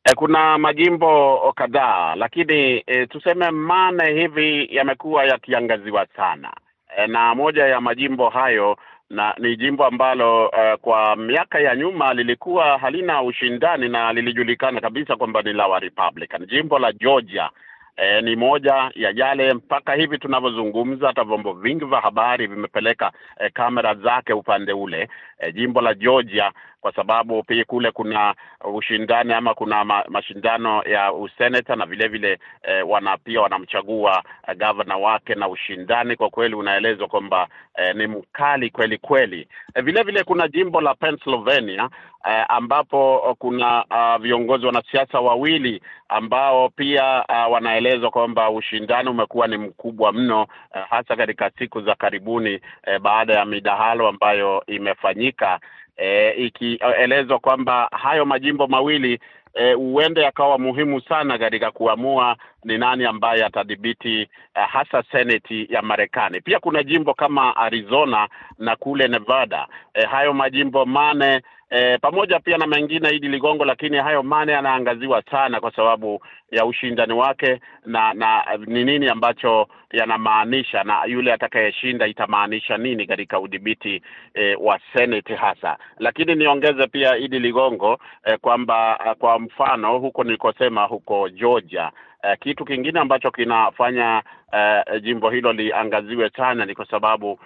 E, 0.03 0.13
kuna 0.15 0.57
majimbo 0.57 1.53
kadhaa 1.55 2.15
lakini 2.15 2.83
e, 2.87 3.05
tuseme 3.07 3.51
mane 3.51 4.11
hivi 4.21 4.75
yamekuwa 4.75 5.25
yakiangaziwa 5.25 6.07
sana 6.15 6.53
e, 6.97 7.07
na 7.07 7.35
moja 7.35 7.65
ya 7.65 7.81
majimbo 7.81 8.29
hayo 8.29 8.77
na 9.09 9.35
ni 9.37 9.55
jimbo 9.55 9.85
ambalo 9.85 10.47
uh, 10.47 10.79
kwa 10.81 11.15
miaka 11.15 11.59
ya 11.59 11.75
nyuma 11.75 12.13
lilikuwa 12.13 12.77
halina 12.77 13.21
ushindani 13.23 13.89
na 13.89 14.13
lilijulikana 14.13 14.81
kabisa 14.81 15.15
kwamba 15.15 15.41
ni 15.41 15.53
la 15.53 15.67
wa 15.67 15.79
Republican. 15.79 16.45
Jimbo 16.45 16.79
la 16.79 16.91
Georgia 16.93 17.49
eh, 17.97 18.23
ni 18.23 18.35
moja 18.35 18.91
ya 18.95 19.11
yale 19.15 19.53
mpaka 19.53 19.93
hivi 19.93 20.17
tunavyozungumza, 20.17 21.07
hata 21.07 21.23
vyombo 21.23 21.53
vingi 21.53 21.85
vya 21.85 21.99
habari 22.01 22.47
vimepeleka 22.47 23.11
eh, 23.39 23.51
kamera 23.53 23.95
zake 23.95 24.33
upande 24.33 24.73
ule 24.73 25.09
eh, 25.39 25.53
jimbo 25.53 25.81
la 25.81 25.93
Georgia 25.93 26.51
kwa 26.81 26.93
sababu 26.93 27.43
pia 27.43 27.65
kule 27.65 27.91
kuna 27.91 28.35
ushindani 28.73 29.33
ama 29.33 29.53
kuna 29.53 29.83
ma, 29.85 30.03
mashindano 30.09 30.83
ya 30.83 31.13
useneta 31.13 31.75
na 31.75 31.85
vile 31.85 32.07
vile 32.07 32.39
eh, 32.63 32.89
wana 32.89 33.17
pia 33.17 33.41
wanamchagua 33.41 34.23
eh, 34.47 34.57
gavana 34.57 34.97
wake, 34.97 35.35
na 35.35 35.47
ushindani 35.49 36.15
kwa 36.15 36.29
kweli 36.29 36.55
unaelezwa 36.55 37.07
kwamba 37.07 37.47
eh, 37.75 37.95
ni 37.95 38.07
mkali 38.07 38.69
kweli 38.69 38.97
kweli. 38.97 39.47
Eh, 39.75 39.83
vile 39.83 40.03
vile 40.03 40.23
kuna 40.23 40.47
jimbo 40.47 40.81
la 40.81 40.95
Pennsylvania 40.95 41.89
eh, 42.25 42.45
ambapo 42.49 43.35
kuna 43.39 43.85
uh, 43.85 44.21
viongozi 44.21 44.65
wanasiasa 44.65 45.19
wawili 45.19 45.81
ambao 46.09 46.69
pia 46.69 47.25
uh, 47.29 47.53
wanaelezwa 47.53 48.11
kwamba 48.11 48.49
ushindani 48.49 49.09
umekuwa 49.09 49.47
ni 49.47 49.57
mkubwa 49.57 50.13
mno 50.13 50.41
uh, 50.43 50.81
hasa 50.89 51.15
katika 51.15 51.51
siku 51.57 51.81
za 51.81 51.95
karibuni 51.95 52.59
eh, 52.83 52.99
baada 52.99 53.33
ya 53.33 53.45
midahalo 53.45 54.07
ambayo 54.07 54.63
imefanyika 54.67 55.59
E, 56.01 56.29
ikielezwa 56.31 57.39
kwamba 57.39 57.89
hayo 57.91 58.25
majimbo 58.25 58.67
mawili 58.67 59.19
e, 59.53 59.75
yakawa 60.21 60.57
muhimu 60.57 61.01
sana 61.01 61.37
katika 61.37 61.71
kuamua 61.71 62.35
ni 62.63 62.77
nani 62.77 63.05
ambaye 63.05 63.45
atadhibiti 63.45 64.29
uh, 64.55 64.63
hasa 64.69 65.03
seneti 65.11 65.67
ya 65.73 65.81
Marekani. 65.81 66.41
Pia 66.41 66.59
kuna 66.59 66.83
jimbo 66.83 67.13
kama 67.13 67.55
Arizona 67.57 68.27
na 68.59 68.75
kule 68.75 69.07
Nevada. 69.07 69.67
E, 69.93 70.05
hayo 70.05 70.33
majimbo 70.33 70.85
mane 70.85 71.41
e, 71.69 71.97
pamoja 71.97 72.39
pia 72.39 72.57
na 72.57 72.67
mengine 72.67 73.09
Idi 73.09 73.27
Ligongo, 73.27 73.65
lakini 73.65 73.97
hayo 73.97 74.23
mane 74.23 74.51
yanaangaziwa 74.51 75.23
sana 75.31 75.59
kwa 75.59 75.71
sababu 75.75 76.21
ya 76.51 76.65
ushindani 76.65 77.13
wake 77.13 77.59
na 77.85 78.13
na 78.13 78.43
ni 78.67 78.83
nini 78.83 79.07
ambacho 79.09 79.67
yanamaanisha 79.91 80.83
na 80.83 81.05
yule 81.05 81.33
atakayeshinda 81.33 82.07
itamaanisha 82.07 82.77
nini 82.77 83.05
katika 83.07 83.39
udhibiti 83.39 84.01
e, 84.33 84.55
wa 84.55 84.79
seneti 84.93 85.33
hasa. 85.33 85.77
Lakini 85.99 86.35
niongeze 86.35 86.87
pia 86.87 87.17
Idi 87.17 87.39
Ligongo 87.39 87.99
e, 88.25 88.37
kwamba 88.37 88.99
kwa 89.19 89.39
mfano 89.39 89.99
huko 89.99 90.23
nilikosema 90.23 90.83
huko 90.83 91.29
Georgia 91.29 91.91
Uh, 92.23 92.33
kitu 92.39 92.65
kingine 92.65 92.99
ambacho 92.99 93.31
kinafanya 93.31 94.23
uh, 94.53 95.01
jimbo 95.01 95.29
hilo 95.29 95.53
liangaziwe 95.53 96.29
sana 96.29 96.65
ni 96.65 96.75
kwa 96.75 96.85
sababu 96.85 97.31
uh, 97.31 97.39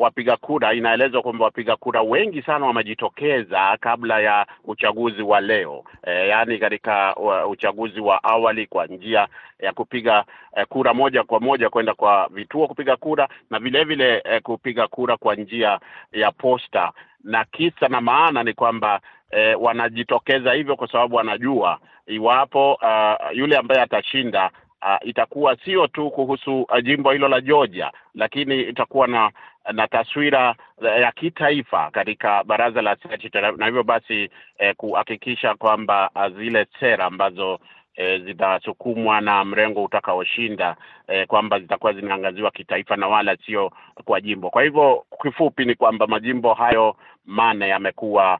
wapiga 0.00 0.36
kura, 0.36 0.74
inaelezwa 0.74 1.22
kwamba 1.22 1.44
wapiga 1.44 1.76
kura 1.76 2.02
wengi 2.02 2.42
sana 2.42 2.66
wamejitokeza 2.66 3.76
kabla 3.80 4.20
ya 4.20 4.46
uchaguzi 4.64 5.22
wa 5.22 5.40
leo. 5.40 5.78
Uh, 5.78 6.28
yaani 6.28 6.58
katika 6.58 7.16
uchaguzi 7.48 8.00
wa 8.00 8.24
awali 8.24 8.66
kwa 8.66 8.86
njia 8.86 9.28
ya 9.58 9.72
kupiga 9.72 10.24
uh, 10.56 10.62
kura 10.62 10.94
moja 10.94 11.22
kwa 11.22 11.40
moja 11.40 11.70
kwenda 11.70 11.94
kwa 11.94 12.28
vituo 12.32 12.68
kupiga 12.68 12.96
kura 12.96 13.28
na 13.50 13.58
vilevile 13.58 14.20
vile 14.20 14.36
uh, 14.36 14.42
kupiga 14.42 14.88
kura 14.88 15.16
kwa 15.16 15.34
njia 15.34 15.80
ya 16.12 16.32
posta, 16.32 16.92
na 17.24 17.44
kisa 17.44 17.88
na 17.88 18.00
maana 18.00 18.42
ni 18.42 18.52
kwamba 18.52 19.00
uh, 19.32 19.62
wanajitokeza 19.62 20.52
hivyo 20.52 20.76
kwa 20.76 20.88
sababu 20.88 21.16
wanajua 21.16 21.78
iwapo 22.06 22.74
uh, 22.74 23.36
yule 23.36 23.56
ambaye 23.56 23.80
atashinda 23.80 24.50
uh, 24.82 25.08
itakuwa 25.08 25.56
sio 25.64 25.86
tu 25.86 26.10
kuhusu 26.10 26.62
uh, 26.62 26.78
jimbo 26.82 27.12
hilo 27.12 27.28
la 27.28 27.40
Georgia, 27.40 27.92
lakini 28.14 28.60
itakuwa 28.60 29.06
na 29.06 29.30
na 29.72 29.88
taswira 29.88 30.54
ya 31.00 31.12
kitaifa 31.12 31.90
katika 31.90 32.44
baraza 32.44 32.82
la 32.82 32.96
Senate, 32.96 33.40
na 33.56 33.66
hivyo 33.66 33.82
basi 33.82 34.30
eh, 34.58 34.74
kuhakikisha 34.76 35.54
kwamba 35.54 36.10
zile 36.36 36.66
sera 36.80 37.04
ambazo 37.04 37.58
eh, 37.96 38.22
zitasukumwa 38.24 39.20
na 39.20 39.44
mrengo 39.44 39.84
utakaoshinda 39.84 40.76
e, 41.08 41.26
kwamba 41.26 41.60
zitakuwa 41.60 41.92
zimeangaziwa 41.92 42.50
kitaifa 42.50 42.96
na 42.96 43.08
wala 43.08 43.36
sio 43.36 43.70
kwa 44.04 44.20
jimbo. 44.20 44.50
Kwa 44.50 44.62
hivyo 44.62 45.04
kifupi 45.22 45.64
ni 45.64 45.74
kwamba 45.74 46.06
majimbo 46.06 46.54
hayo 46.54 46.96
mane 47.26 47.68
yamekuwa 47.68 48.38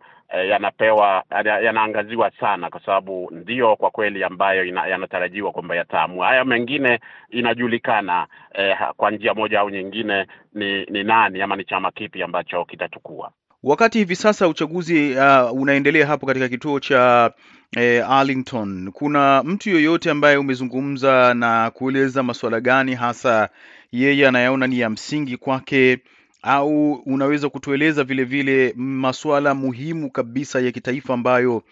yanapewa 0.49 1.25
yanaangaziwa 1.45 2.31
sana 2.31 2.71
kwa 2.71 2.81
sababu 2.81 3.29
ndio 3.33 3.77
kwa 3.77 3.91
kweli 3.91 4.25
ambayo 4.25 4.65
ina, 4.65 4.87
yanatarajiwa 4.87 5.53
kwamba 5.53 5.77
yataamua. 5.77 6.27
Haya 6.27 6.45
mengine 6.45 7.01
inajulikana 7.31 8.27
e, 8.55 8.77
kwa 8.97 9.11
njia 9.11 9.35
moja 9.35 9.61
au 9.61 9.71
nyingine 9.71 10.27
ni, 10.55 10.85
ni 10.85 11.05
nani 11.05 11.43
ama 11.43 11.57
ni 11.57 11.65
chama 11.65 11.91
kipi 11.91 12.23
ambacho 12.23 12.65
kitachukua. 12.65 13.33
Wakati 13.63 13.99
hivi 13.99 14.17
sasa 14.17 14.49
uchaguzi 14.49 15.15
uh, 15.15 15.53
unaendelea 15.61 16.07
hapo 16.07 16.27
katika 16.27 16.49
kituo 16.49 16.81
cha 16.81 17.33
eh, 17.77 18.11
Arlington, 18.11 18.91
kuna 18.93 19.43
mtu 19.43 19.71
yoyote 19.71 20.11
ambaye 20.11 20.37
umezungumza 20.37 21.35
na 21.35 21.71
kueleza 21.71 22.23
masuala 22.23 22.61
gani 22.61 22.95
hasa 22.95 23.49
yeye 23.93 24.29
anayaona 24.29 24.67
ni 24.67 24.79
ya 24.79 24.91
msingi 24.91 25.37
kwake 25.37 25.99
au 26.43 26.93
unaweza 26.93 27.49
kutueleza 27.49 28.05
vile 28.05 28.25
vile 28.25 28.73
masuala 28.77 29.55
muhimu 29.55 30.11
kabisa 30.11 30.61
ya 30.61 30.73
kitaifa 30.73 31.15
ambayo 31.15 31.63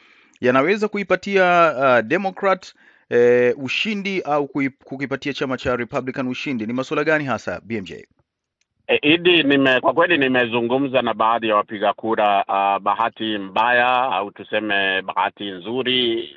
yanaweza 0.40 0.88
kuipatia 0.88 1.74
uh, 1.78 2.06
Democrat 2.08 2.74
eh, 3.08 3.54
ushindi 3.58 4.20
au 4.20 4.48
kukipatia 4.84 5.32
chama 5.32 5.56
cha 5.56 5.76
Republican 5.76 6.28
ushindi? 6.28 6.66
Ni 6.66 6.72
masuala 6.72 7.04
gani 7.04 7.24
hasa 7.24 7.60
BMJ? 7.64 7.92
E, 8.90 8.98
Idi, 9.02 9.42
nime 9.42 9.80
kwa 9.80 9.92
kweli 9.92 10.18
nimezungumza 10.18 11.02
na 11.02 11.14
baadhi 11.14 11.48
ya 11.48 11.56
wapiga 11.56 11.92
kura 11.92 12.44
uh, 12.48 12.82
bahati 12.82 13.38
mbaya 13.38 13.88
au 14.02 14.30
tuseme 14.30 15.02
bahati 15.02 15.44
nzuri 15.50 16.28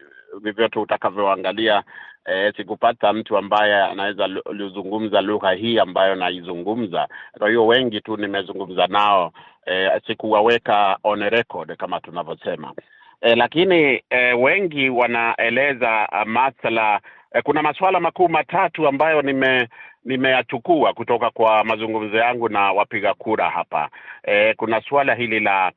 vyovyote 0.42 0.80
utakavyoangalia 0.80 1.84
E, 2.26 2.52
sikupata 2.58 3.14
mtu 3.14 3.38
ambaye 3.38 3.76
anaweza 3.76 4.28
luzungumza 4.28 5.22
lugha 5.22 5.52
hii 5.52 5.80
ambayo 5.80 6.16
naizungumza. 6.16 7.08
Kwa 7.38 7.48
hiyo 7.50 7.68
wengi 7.68 8.02
tu 8.02 8.18
nimezungumza 8.18 8.88
nao 8.88 9.32
e, 9.66 10.02
sikuwaweka 10.08 10.98
on 11.04 11.30
record 11.30 11.76
kama 11.78 12.00
tunavyosema. 12.00 12.74
E, 13.22 13.36
lakini 13.36 14.04
e, 14.10 14.34
wengi 14.34 14.90
wanaeleza 14.90 16.10
masala 16.26 17.00
e, 17.34 17.42
kuna 17.42 17.62
masuala 17.62 18.00
makuu 18.00 18.30
matatu 18.30 18.88
ambayo 18.88 19.22
nime 19.22 19.68
nimeyachukua 20.06 20.94
kutoka 20.94 21.30
kwa 21.30 21.64
mazungumzo 21.64 22.18
yangu 22.18 22.50
na 22.50 22.72
wapiga 22.72 23.14
kura 23.14 23.50
hapa. 23.50 23.90
E, 24.24 24.54
kuna 24.54 24.82
suala 24.82 25.16
hili 25.16 25.40
la 25.40 25.72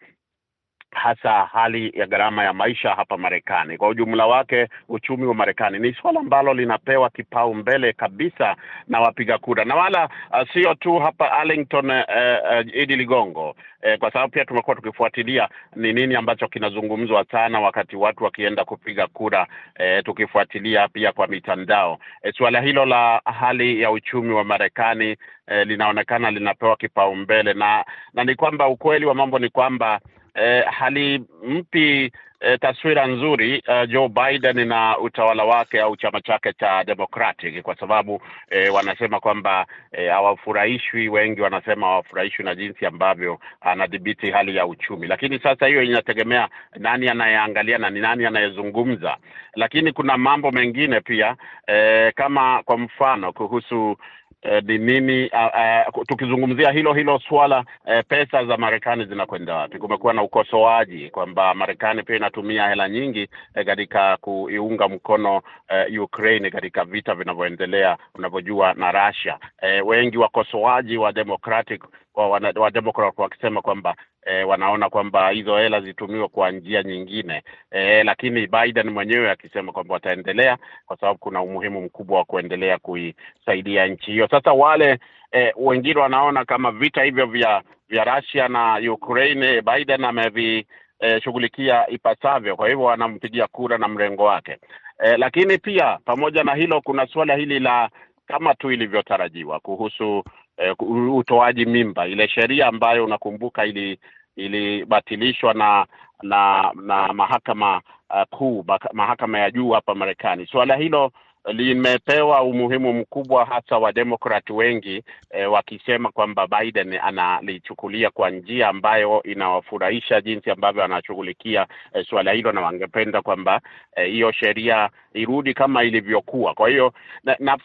hasa 0.90 1.45
hali 1.52 1.93
ya 1.95 2.07
gharama 2.07 2.45
ya 2.45 2.52
maisha 2.52 2.90
hapa 2.95 3.16
Marekani. 3.16 3.78
Kwa 3.78 3.88
ujumla 3.88 4.26
wake, 4.26 4.69
uchumi 4.88 5.26
wa 5.26 5.35
Marekani 5.35 5.78
ni 5.78 5.95
suala 5.95 6.21
ambalo 6.21 6.55
linapewa 6.55 7.11
kipaumbele 7.11 7.93
kabisa 7.93 8.57
na 8.88 9.00
wapiga 9.00 9.38
kura, 9.38 9.64
na 9.64 9.75
wala 9.75 10.05
uh, 10.33 10.52
sio 10.52 10.75
tu 10.75 10.99
hapa 10.99 11.33
Arlington 11.33 11.90
uh, 11.90 11.97
uh, 11.97 12.76
Idi 12.76 12.97
Ligongo 12.97 13.50
uh, 13.50 13.99
kwa 13.99 14.12
sababu 14.12 14.33
pia 14.33 14.45
tumekuwa 14.45 14.76
tukifuatilia 14.76 15.49
ni 15.76 15.93
nini 15.93 16.14
ambacho 16.14 16.49
kinazungumzwa 16.49 17.25
sana 17.33 17.61
wakati 17.61 17.97
watu 17.97 18.25
wakienda 18.25 18.64
kupiga 18.64 19.07
kura 19.07 19.47
uh, 19.81 20.05
tukifuatilia 20.05 20.88
pia 20.88 21.12
kwa 21.12 21.26
mitandao 21.26 21.93
uh, 21.93 22.31
suala 22.37 22.61
hilo 22.61 22.85
la 22.85 23.21
hali 23.25 23.81
ya 23.81 23.90
uchumi 23.90 24.33
wa 24.35 24.45
Marekani 24.45 25.12
uh, 25.49 25.66
linaonekana 25.66 26.31
linapewa 26.31 26.76
kipaumbele 26.76 27.55
na, 27.55 27.85
na 28.14 28.25
ni 28.25 28.35
kwamba 28.35 28.69
ukweli 28.69 29.07
wa 29.07 29.14
mambo 29.14 29.38
ni 29.38 29.49
kwamba 29.49 30.00
Eh, 30.37 30.64
halimpi 30.71 32.12
eh, 32.40 32.59
taswira 32.61 33.07
nzuri 33.07 33.62
eh, 33.69 33.88
Joe 33.88 34.09
Biden 34.09 34.69
na 34.69 34.99
utawala 34.99 35.45
wake 35.45 35.81
au 35.81 35.97
chama 35.97 36.21
chake 36.21 36.52
cha 36.52 36.85
Democratic 36.85 37.62
kwa 37.62 37.76
sababu 37.76 38.23
eh, 38.50 38.75
wanasema 38.75 39.21
kwamba 39.21 39.66
hawafurahishwi 40.11 41.05
eh, 41.05 41.12
wengi 41.12 41.40
wanasema 41.40 41.87
hawafurahishwi 41.87 42.45
na 42.45 42.55
jinsi 42.55 42.87
ambavyo 42.87 43.38
anadhibiti 43.61 44.31
hali 44.31 44.57
ya 44.57 44.66
uchumi, 44.66 45.07
lakini 45.07 45.38
sasa 45.38 45.66
hiyo 45.66 45.83
inategemea 45.83 46.49
nani 46.78 47.09
anayeangalia 47.09 47.78
na 47.78 47.90
ni 47.90 48.00
nani 48.00 48.26
anayezungumza, 48.26 49.16
lakini 49.55 49.93
kuna 49.93 50.19
mambo 50.19 50.50
mengine 50.50 51.00
pia 51.00 51.37
eh, 51.66 52.12
kama 52.14 52.62
kwa 52.62 52.78
mfano 52.78 53.33
kuhusu 53.33 53.97
ni 54.45 54.75
uh, 54.78 54.81
nini 54.85 55.31
uh, 55.33 55.95
uh, 55.97 56.05
tukizungumzia 56.07 56.71
hilo 56.71 56.93
hilo 56.95 57.19
swala 57.28 57.59
uh, 57.85 58.00
pesa 58.09 58.45
za 58.45 58.57
Marekani 58.57 59.05
zinakwenda 59.05 59.55
wapi? 59.55 59.78
Kumekuwa 59.78 60.12
na 60.12 60.23
ukosoaji 60.23 61.11
kwamba 61.11 61.55
Marekani 61.55 62.02
pia 62.02 62.16
inatumia 62.16 62.69
hela 62.69 62.88
nyingi 62.88 63.28
katika 63.66 64.14
uh, 64.14 64.21
kuiunga 64.21 64.88
mkono 64.88 65.37
uh, 65.37 66.02
Ukraine 66.02 66.50
katika 66.50 66.85
vita 66.85 67.14
vinavyoendelea 67.14 67.97
unavyojua 68.14 68.75
na 68.75 68.93
Russia. 69.09 69.38
Uh, 69.62 69.88
wengi 69.88 70.19
wakosoaji 70.19 70.97
wa 70.97 71.12
Democratic 71.12 71.85
wa, 72.16 72.28
wa 72.28 73.12
wakisema 73.16 73.62
kwamba 73.62 73.94
eh, 74.26 74.49
wanaona 74.49 74.88
kwamba 74.90 75.30
hizo 75.30 75.56
hela 75.58 75.80
zitumiwe 75.80 76.28
kwa 76.28 76.50
njia 76.50 76.82
nyingine 76.82 77.42
eh, 77.70 78.04
lakini 78.04 78.46
Biden 78.46 78.90
mwenyewe 78.90 79.30
akisema 79.30 79.73
kwamba 79.73 79.94
wataendelea 79.94 80.58
kwa 80.87 80.96
sababu 80.96 81.18
kuna 81.18 81.42
umuhimu 81.42 81.80
mkubwa 81.80 82.18
wa 82.18 82.25
kuendelea 82.25 82.78
kuisaidia 82.78 83.87
nchi 83.87 84.11
hiyo. 84.11 84.28
Sasa 84.30 84.52
wale 84.52 84.99
eh, 85.32 85.52
wengine 85.56 86.00
wanaona 86.00 86.44
kama 86.44 86.70
vita 86.73 87.02
hivyo 87.02 87.26
vya 87.26 87.62
vya 87.88 88.04
Russia 88.04 88.49
na 88.49 88.80
Ukraine 88.92 89.62
Biden 89.62 90.04
amevishughulikia 90.04 91.88
eh, 91.88 91.94
ipasavyo, 91.94 92.56
kwa 92.56 92.68
hivyo 92.68 92.85
wanampigia 92.85 93.46
kura 93.46 93.78
na 93.78 93.88
mrengo 93.88 94.25
wake 94.25 94.58
eh, 95.04 95.14
lakini 95.18 95.58
pia 95.58 95.99
pamoja 96.04 96.44
na 96.44 96.54
hilo 96.54 96.80
kuna 96.80 97.06
suala 97.06 97.35
hili 97.35 97.58
la 97.61 97.90
kama 98.26 98.54
tu 98.54 98.70
ilivyotarajiwa 98.73 99.61
kuhusu 99.61 100.25
Uh, 100.58 101.16
utoaji 101.16 101.66
mimba, 101.66 102.06
ile 102.06 102.28
sheria 102.28 102.66
ambayo 102.66 103.04
unakumbuka 103.04 103.66
ili 103.66 103.98
ilibatilishwa 104.36 105.54
na 105.54 105.87
na 106.22 106.72
na 106.74 107.12
mahakama 107.12 107.83
uh, 108.11 108.38
kuu 108.38 108.64
mahakama 108.92 109.38
ya 109.38 109.50
juu 109.50 109.70
hapa 109.70 109.94
Marekani. 109.94 110.46
Suala 110.46 110.76
hilo 110.76 111.12
limepewa 111.52 112.42
umuhimu 112.42 112.92
mkubwa 112.92 113.44
hasa 113.44 113.78
wa 113.78 113.92
Demokrat 113.92 114.50
wengi 114.50 115.02
eh, 115.31 115.52
wakisema 115.52 116.11
kwamba 116.11 116.46
Biden 116.46 116.98
analichukulia 117.02 118.11
kwa 118.11 118.31
njia 118.31 118.68
ambayo 118.68 119.22
inawafurahisha 119.22 120.20
jinsi 120.20 120.50
ambavyo 120.50 120.85
anashughulikia 120.85 121.66
eh, 121.94 122.07
suala 122.09 122.33
hilo, 122.33 122.52
na 122.52 122.61
wangependa 122.61 123.22
kwamba 123.22 123.61
hiyo 124.07 124.28
eh, 124.28 124.35
sheria 124.35 124.90
irudi 125.14 125.54
kama 125.54 125.85
ilivyokuwa. 125.85 126.54
Kwa 126.54 126.68
hiyo 126.68 126.92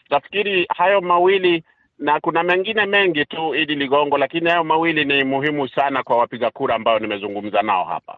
nafikiri 0.10 0.60
na, 0.62 0.66
hayo 0.76 1.02
mawili 1.02 1.64
na 2.02 2.20
kuna 2.20 2.44
mengine 2.44 2.86
mengi 2.86 3.26
tu 3.26 3.56
Idi 3.56 3.76
Ligongo, 3.76 4.18
lakini 4.18 4.50
hayo 4.50 4.64
mawili 4.64 5.06
ni 5.06 5.24
muhimu 5.24 5.68
sana 5.68 6.04
kwa 6.04 6.18
wapiga 6.18 6.52
kura 6.52 6.76
ambao 6.76 7.00
nimezungumza 7.00 7.62
nao 7.62 7.84
hapa. 7.86 8.18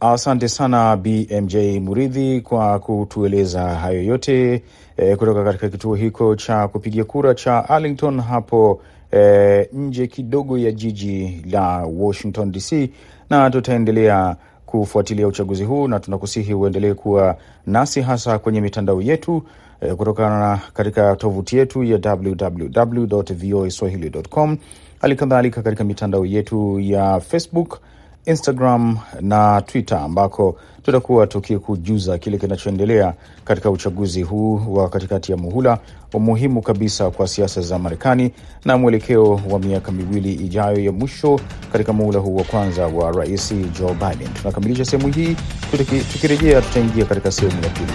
Asante 0.00 0.48
sana 0.48 0.96
BMJ 0.96 1.56
Muridhi 1.80 2.40
kwa 2.40 2.78
kutueleza 2.78 3.62
hayo 3.62 4.02
yote 4.02 4.62
e, 4.96 5.16
kutoka 5.16 5.44
katika 5.44 5.68
kituo 5.68 5.94
hiko 5.94 6.36
cha 6.36 6.68
kupigia 6.68 7.04
kura 7.04 7.34
cha 7.34 7.68
Arlington 7.68 8.20
hapo 8.20 8.82
e, 9.12 9.68
nje 9.72 10.06
kidogo 10.06 10.58
ya 10.58 10.72
jiji 10.72 11.42
la 11.50 11.78
Washington 11.98 12.52
DC, 12.52 12.90
na 13.30 13.50
tutaendelea 13.50 14.36
kufuatilia 14.66 15.26
uchaguzi 15.26 15.64
huu 15.64 15.88
na 15.88 16.00
tunakusihi 16.00 16.54
uendelee 16.54 16.94
kuwa 16.94 17.36
nasi 17.66 18.00
hasa 18.00 18.38
kwenye 18.38 18.60
mitandao 18.60 19.02
yetu 19.02 19.42
e, 19.82 19.94
kutokana 19.94 20.38
na 20.40 20.60
katika 20.74 21.16
tovuti 21.16 21.56
yetu 21.56 21.84
ya 21.84 21.98
www.voaswahili.com, 22.16 24.56
hali 25.00 25.16
kadhalika 25.16 25.62
katika 25.62 25.84
mitandao 25.84 26.26
yetu 26.26 26.80
ya 26.80 27.20
Facebook, 27.20 27.78
Instagram 28.26 28.98
na 29.20 29.60
Twitter 29.62 29.98
ambako 29.98 30.56
tutakuwa 30.82 31.26
tukikujuza 31.26 32.18
kile 32.18 32.38
kinachoendelea 32.38 33.14
katika 33.44 33.70
uchaguzi 33.70 34.22
huu 34.22 34.74
wa 34.74 34.88
katikati 34.88 35.32
ya 35.32 35.38
muhula 35.38 35.78
umuhimu 36.14 36.62
kabisa 36.62 37.10
kwa 37.10 37.28
siasa 37.28 37.60
za 37.60 37.78
Marekani 37.78 38.32
na 38.64 38.78
mwelekeo 38.78 39.40
wa 39.50 39.58
miaka 39.58 39.92
miwili 39.92 40.32
ijayo 40.32 40.78
ya 40.84 40.92
mwisho 40.92 41.40
katika 41.72 41.92
muhula 41.92 42.18
huu 42.18 42.36
wa 42.36 42.44
kwanza 42.44 42.86
wa 42.86 43.12
Rais 43.12 43.54
Joe 43.80 43.94
Biden. 43.94 44.28
Tunakamilisha 44.34 44.84
sehemu 44.84 45.12
hii, 45.12 45.36
tukirejea 46.12 46.62
tutaingia 46.62 47.04
katika 47.04 47.32
sehemu 47.32 47.62
ya 47.62 47.68
pili. 47.68 47.92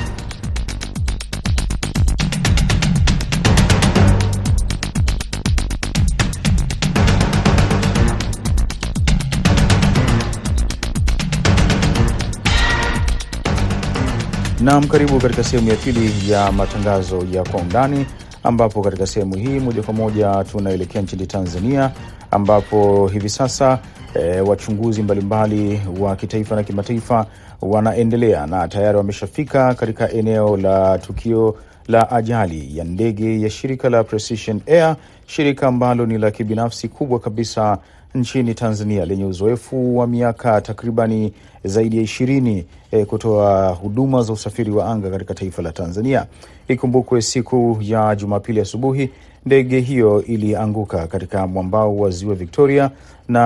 Naam, 14.67 14.88
karibu 14.88 15.19
katika 15.19 15.43
sehemu 15.43 15.69
ya 15.69 15.75
pili 15.75 16.32
ya 16.32 16.51
matangazo 16.51 17.25
ya 17.32 17.43
kwa 17.43 17.62
undani, 17.62 18.06
ambapo 18.43 18.82
katika 18.82 19.08
sehemu 19.08 19.36
hii 19.36 19.60
moja 19.60 19.84
kwa 19.84 19.93
moja 19.93 20.43
tunaelekea 20.51 21.01
nchini 21.01 21.27
Tanzania, 21.27 21.91
ambapo 22.32 23.08
hivi 23.08 23.30
sasa 23.30 23.80
e, 24.13 24.39
wachunguzi 24.41 25.03
mbalimbali 25.03 25.82
wa 25.99 26.15
kitaifa 26.15 26.56
na 26.56 26.63
kimataifa 26.63 27.25
wanaendelea 27.62 28.47
na 28.47 28.67
tayari 28.67 28.97
wameshafika 28.97 29.73
katika 29.73 30.12
eneo 30.12 30.58
la 30.58 30.97
tukio 30.97 31.56
la 31.88 32.12
ajali 32.12 32.77
ya 32.77 32.84
ndege 32.84 33.41
ya 33.41 33.49
shirika 33.49 33.89
la 33.89 34.03
Precision 34.03 34.62
Air, 34.67 34.95
shirika 35.25 35.67
ambalo 35.67 36.06
ni 36.06 36.17
la 36.17 36.32
kibinafsi 36.32 36.88
kubwa 36.88 37.19
kabisa 37.19 37.77
nchini 38.15 38.54
Tanzania 38.54 39.06
lenye 39.06 39.26
uzoefu 39.26 39.98
wa 39.98 40.08
miaka 40.08 40.62
takribani 40.62 41.34
zaidi 41.63 41.98
ya 41.98 42.04
ishirini 42.04 42.65
e, 42.91 43.06
kutoa 43.06 43.70
huduma 43.70 44.24
za 44.24 44.34
usafiri 44.34 44.72
wa 44.72 44.86
anga 44.88 45.10
katika 45.10 45.34
taifa 45.34 45.62
la 45.62 45.72
Tanzania. 45.72 46.26
Ikumbukwe 46.67 47.22
siku 47.22 47.78
ya 47.82 48.15
Jumapili 48.15 48.60
asubuhi 48.62 49.10
ndege 49.46 49.80
hiyo 49.80 50.24
ilianguka 50.24 51.08
katika 51.08 51.48
mwambao 51.48 51.98
wa 51.98 52.10
ziwa 52.10 52.36
Victoria 52.36 52.91
na 53.28 53.41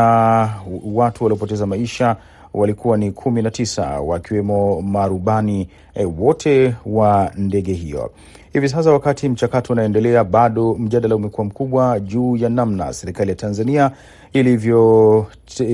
watu 0.93 1.23
waliopoteza 1.23 1.65
maisha 1.65 2.15
walikuwa 2.53 2.97
ni 2.97 3.11
kumi 3.11 3.41
na 3.41 3.51
tisa 3.51 4.01
wakiwemo 4.01 4.81
marubani 4.81 5.67
e, 5.95 6.05
wote 6.05 6.75
wa 6.85 7.31
ndege 7.37 7.73
hiyo. 7.73 8.11
Hivi 8.53 8.69
sasa 8.69 8.91
wakati 8.91 9.29
mchakato 9.29 9.73
unaendelea, 9.73 10.23
bado 10.23 10.73
mjadala 10.73 11.15
umekuwa 11.15 11.45
mkubwa 11.47 11.99
juu 11.99 12.35
ya 12.37 12.49
namna 12.49 12.93
serikali 12.93 13.29
ya 13.29 13.35
Tanzania 13.35 13.91
ilivyoshughulikia 14.33 15.67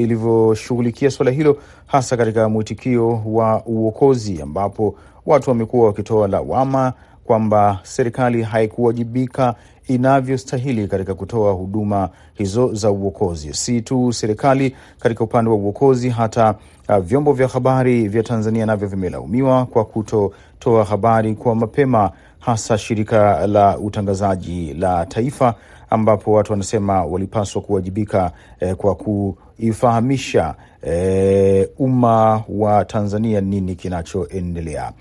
ilivyo 1.07 1.11
suala 1.11 1.31
hilo, 1.31 1.57
hasa 1.85 2.17
katika 2.17 2.49
mwitikio 2.49 3.21
wa 3.25 3.63
uokozi, 3.65 4.41
ambapo 4.41 4.95
watu 5.25 5.49
wamekuwa 5.49 5.87
wakitoa 5.87 6.27
lawama 6.27 6.93
kwamba 7.25 7.79
serikali 7.83 8.41
haikuwajibika 8.43 9.55
inavyostahili 9.87 10.87
katika 10.87 11.13
kutoa 11.15 11.53
huduma 11.53 12.09
hizo 12.33 12.73
za 12.73 12.91
uokozi. 12.91 13.53
Si 13.53 13.81
tu 13.81 14.13
serikali 14.13 14.75
katika 14.99 15.23
upande 15.23 15.49
wa 15.51 15.55
uokozi, 15.57 16.09
hata 16.09 16.55
uh, 16.89 16.97
vyombo 16.97 17.33
vya 17.33 17.47
habari 17.47 18.07
vya 18.07 18.23
Tanzania 18.23 18.65
navyo 18.65 18.87
vimelaumiwa 18.87 19.65
kwa 19.65 19.85
kutotoa 19.85 20.83
habari 20.83 21.35
kwa 21.35 21.55
mapema 21.55 22.11
hasa 22.39 22.77
shirika 22.77 23.47
la 23.47 23.77
utangazaji 23.77 24.73
la 24.73 25.05
taifa, 25.05 25.53
ambapo 25.89 26.31
watu 26.33 26.51
wanasema 26.51 27.05
walipaswa 27.05 27.61
kuwajibika 27.61 28.31
eh, 28.59 28.75
kwa 28.75 28.95
kuifahamisha 28.95 30.55
eh, 30.81 31.69
umma 31.77 32.43
wa 32.49 32.85
Tanzania 32.85 33.41
nini 33.41 33.75
kinachoendelea. 33.75 34.91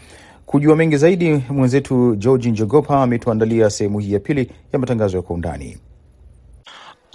Kujua 0.46 0.76
mengi 0.76 0.96
zaidi, 0.96 1.42
mwenzetu 1.50 2.16
Georgi 2.16 2.50
Njogopa 2.50 3.02
ametuandalia 3.02 3.70
sehemu 3.70 3.98
hii 3.98 4.12
ya 4.12 4.20
pili 4.20 4.50
ya 4.72 4.78
matangazo 4.78 5.16
ya 5.16 5.22
kwa 5.22 5.34
undani. 5.36 5.78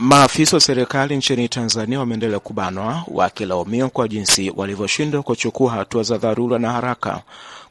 Maafisa 0.03 0.57
wa 0.57 0.61
serikali 0.61 1.17
nchini 1.17 1.49
Tanzania 1.49 1.99
wameendelea 1.99 2.39
kubanwa 2.39 3.03
wakilaumiwa 3.07 3.89
kwa 3.89 4.07
jinsi 4.07 4.53
walivyoshindwa 4.55 5.23
kuchukua 5.23 5.71
hatua 5.71 6.03
za 6.03 6.17
dharura 6.17 6.59
na 6.59 6.71
haraka 6.71 7.21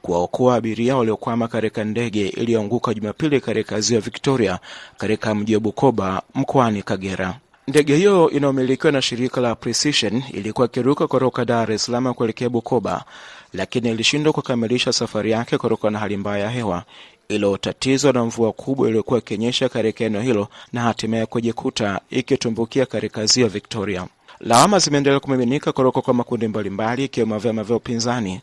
kuwaokoa 0.03 0.55
abiria 0.55 0.97
waliokwama 0.97 1.49
katika 1.49 1.85
ndege 1.85 2.29
iliyoanguka 2.29 2.95
Jumapili 2.95 3.41
katika 3.41 3.81
ziwa 3.81 4.01
Victoria 4.01 4.59
katika 4.99 5.35
mji 5.35 5.55
wa 5.55 5.61
Bukoba 5.61 6.23
mkoani 6.35 6.83
Kagera. 6.83 7.35
Ndege 7.69 7.97
hiyo 7.97 8.31
inayomilikiwa 8.31 8.93
na 8.93 9.03
shirika 9.03 9.41
la 9.41 9.55
Precision 9.55 10.23
ilikuwa 10.33 10.67
ikiruka 10.67 11.07
kutoka 11.07 11.45
Dar 11.45 11.73
es 11.73 11.85
Salaam 11.85 12.15
kuelekea 12.15 12.49
Bukoba, 12.49 13.05
lakini 13.53 13.91
ilishindwa 13.91 14.33
kukamilisha 14.33 14.93
safari 14.93 15.31
yake 15.31 15.59
kutokana 15.59 15.91
na 15.91 15.99
hali 15.99 16.17
mbaya 16.17 16.45
ya 16.45 16.51
hewa 16.51 16.85
iliyotatizwa 17.29 18.13
na 18.13 18.25
mvua 18.25 18.53
kubwa 18.53 18.89
iliyokuwa 18.89 19.19
ikinyesha 19.19 19.69
katika 19.69 20.05
eneo 20.05 20.21
hilo 20.23 20.49
na 20.73 20.81
hatimaye 20.83 21.27
kujikuta 21.27 22.01
ikitumbukia 22.11 22.87
katika 22.87 23.27
ziwa 23.27 23.49
Victoria. 23.49 24.07
Lawama 24.41 24.79
zimeendelea 24.79 25.21
kumiminika 25.21 25.73
kutoka 25.73 26.01
kwa 26.03 26.15
makundi 26.15 26.49
mbalimbali 26.49 27.05
ikiwemo 27.05 27.39
vyama 27.39 27.63
vya 27.65 27.77
upinzani 27.77 28.41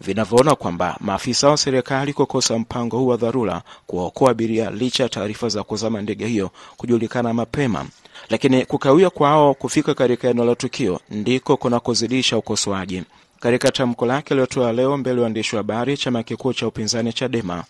vinavyoona 0.00 0.54
kwamba 0.54 0.96
maafisa 1.00 1.48
wa 1.48 1.56
serikali 1.56 2.12
kukosa 2.12 2.58
mpango 2.58 2.98
huu 2.98 3.06
wa 3.06 3.16
dharura 3.16 3.62
kuwaokoa 3.86 4.30
abiria 4.30 4.70
licha 4.70 5.02
ya 5.02 5.08
taarifa 5.08 5.48
za 5.48 5.62
kuzama 5.62 6.02
ndege 6.02 6.26
hiyo 6.26 6.50
kujulikana 6.76 7.34
mapema, 7.34 7.86
lakini 8.30 8.66
kukawia 8.66 9.10
kwao 9.10 9.54
kufika 9.54 9.94
katika 9.94 10.28
eneo 10.28 10.44
la 10.44 10.54
tukio 10.54 11.00
ndiko 11.10 11.56
kunakozidisha 11.56 12.38
ukosoaji. 12.38 13.02
Katika 13.40 13.70
tamko 13.72 14.06
lake 14.06 14.34
aliotoa 14.34 14.72
leo 14.72 14.96
mbele 14.96 15.16
ya 15.16 15.22
waandishi 15.22 15.56
wa 15.56 15.58
habari, 15.62 15.96
chama 15.96 16.22
kikuu 16.22 16.52
cha 16.52 16.66
upinzani 16.66 17.12
Chadema 17.12 17.64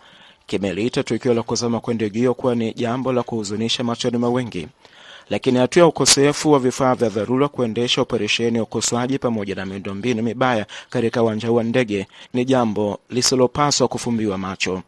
kimeliita 0.47 1.03
tukio 1.03 1.35
la 1.35 1.43
kuzama 1.43 1.81
kwa 1.81 1.95
ndege 1.95 2.19
hiyo 2.19 2.35
kuwa 2.35 2.55
ni 2.55 2.73
jambo 2.75 3.13
la 3.13 3.23
kuhuzunisha 3.23 3.85
machoni 3.85 4.19
mwa 4.19 4.45
lakini 5.31 5.59
hatua 5.59 5.81
ya 5.81 5.87
ukosefu 5.87 6.53
wa 6.53 6.59
vifaa 6.59 6.95
vya 6.95 7.09
dharura 7.09 7.49
kuendesha 7.49 8.03
operesheni 8.03 8.57
ya 8.57 8.63
ukosoaji 8.63 9.19
pamoja 9.19 9.55
na 9.55 9.67
miundombinu 9.67 10.23
mibaya 10.23 10.67
katika 10.91 11.23
uwanja 11.23 11.51
wa 11.51 11.63
ndege 11.65 12.07
ni 12.35 12.45
jambo 12.45 12.99
lisilopaswa 13.11 13.89
kufumbiwa 13.89 14.39
macho. 14.39 14.83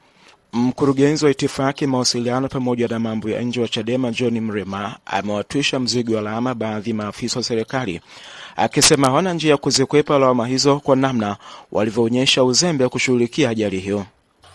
Mkurugenzi 0.53 1.25
wa 1.25 1.31
itifaki 1.31 1.87
mawasiliano 1.87 2.49
pamoja 2.49 2.89
na 2.89 2.99
mambo 2.99 3.31
ya 3.31 3.43
nje 3.43 3.61
wa 3.61 3.69
Chadema 3.69 4.11
John 4.11 4.41
Mrema 4.41 4.97
amewatwisha 5.07 5.81
mzigo 5.81 6.15
wa 6.15 6.23
lawama 6.23 6.55
baadhi 6.55 6.91
ya 6.91 6.97
maafisa 6.97 7.39
wa 7.39 7.45
serikali 7.45 8.01
akisema 8.57 9.07
hawana 9.07 9.33
njia 9.33 9.51
ya 9.51 9.57
kuzikwepa 9.57 10.19
lawama 10.19 10.47
hizo 10.47 10.81
kwa 10.81 10.97
namna 10.97 11.37
walivyoonyesha 11.73 12.45
uzembe 12.45 12.89
kushughulikia 12.89 13.51
ajali 13.51 13.79
hiyo. 13.81 14.05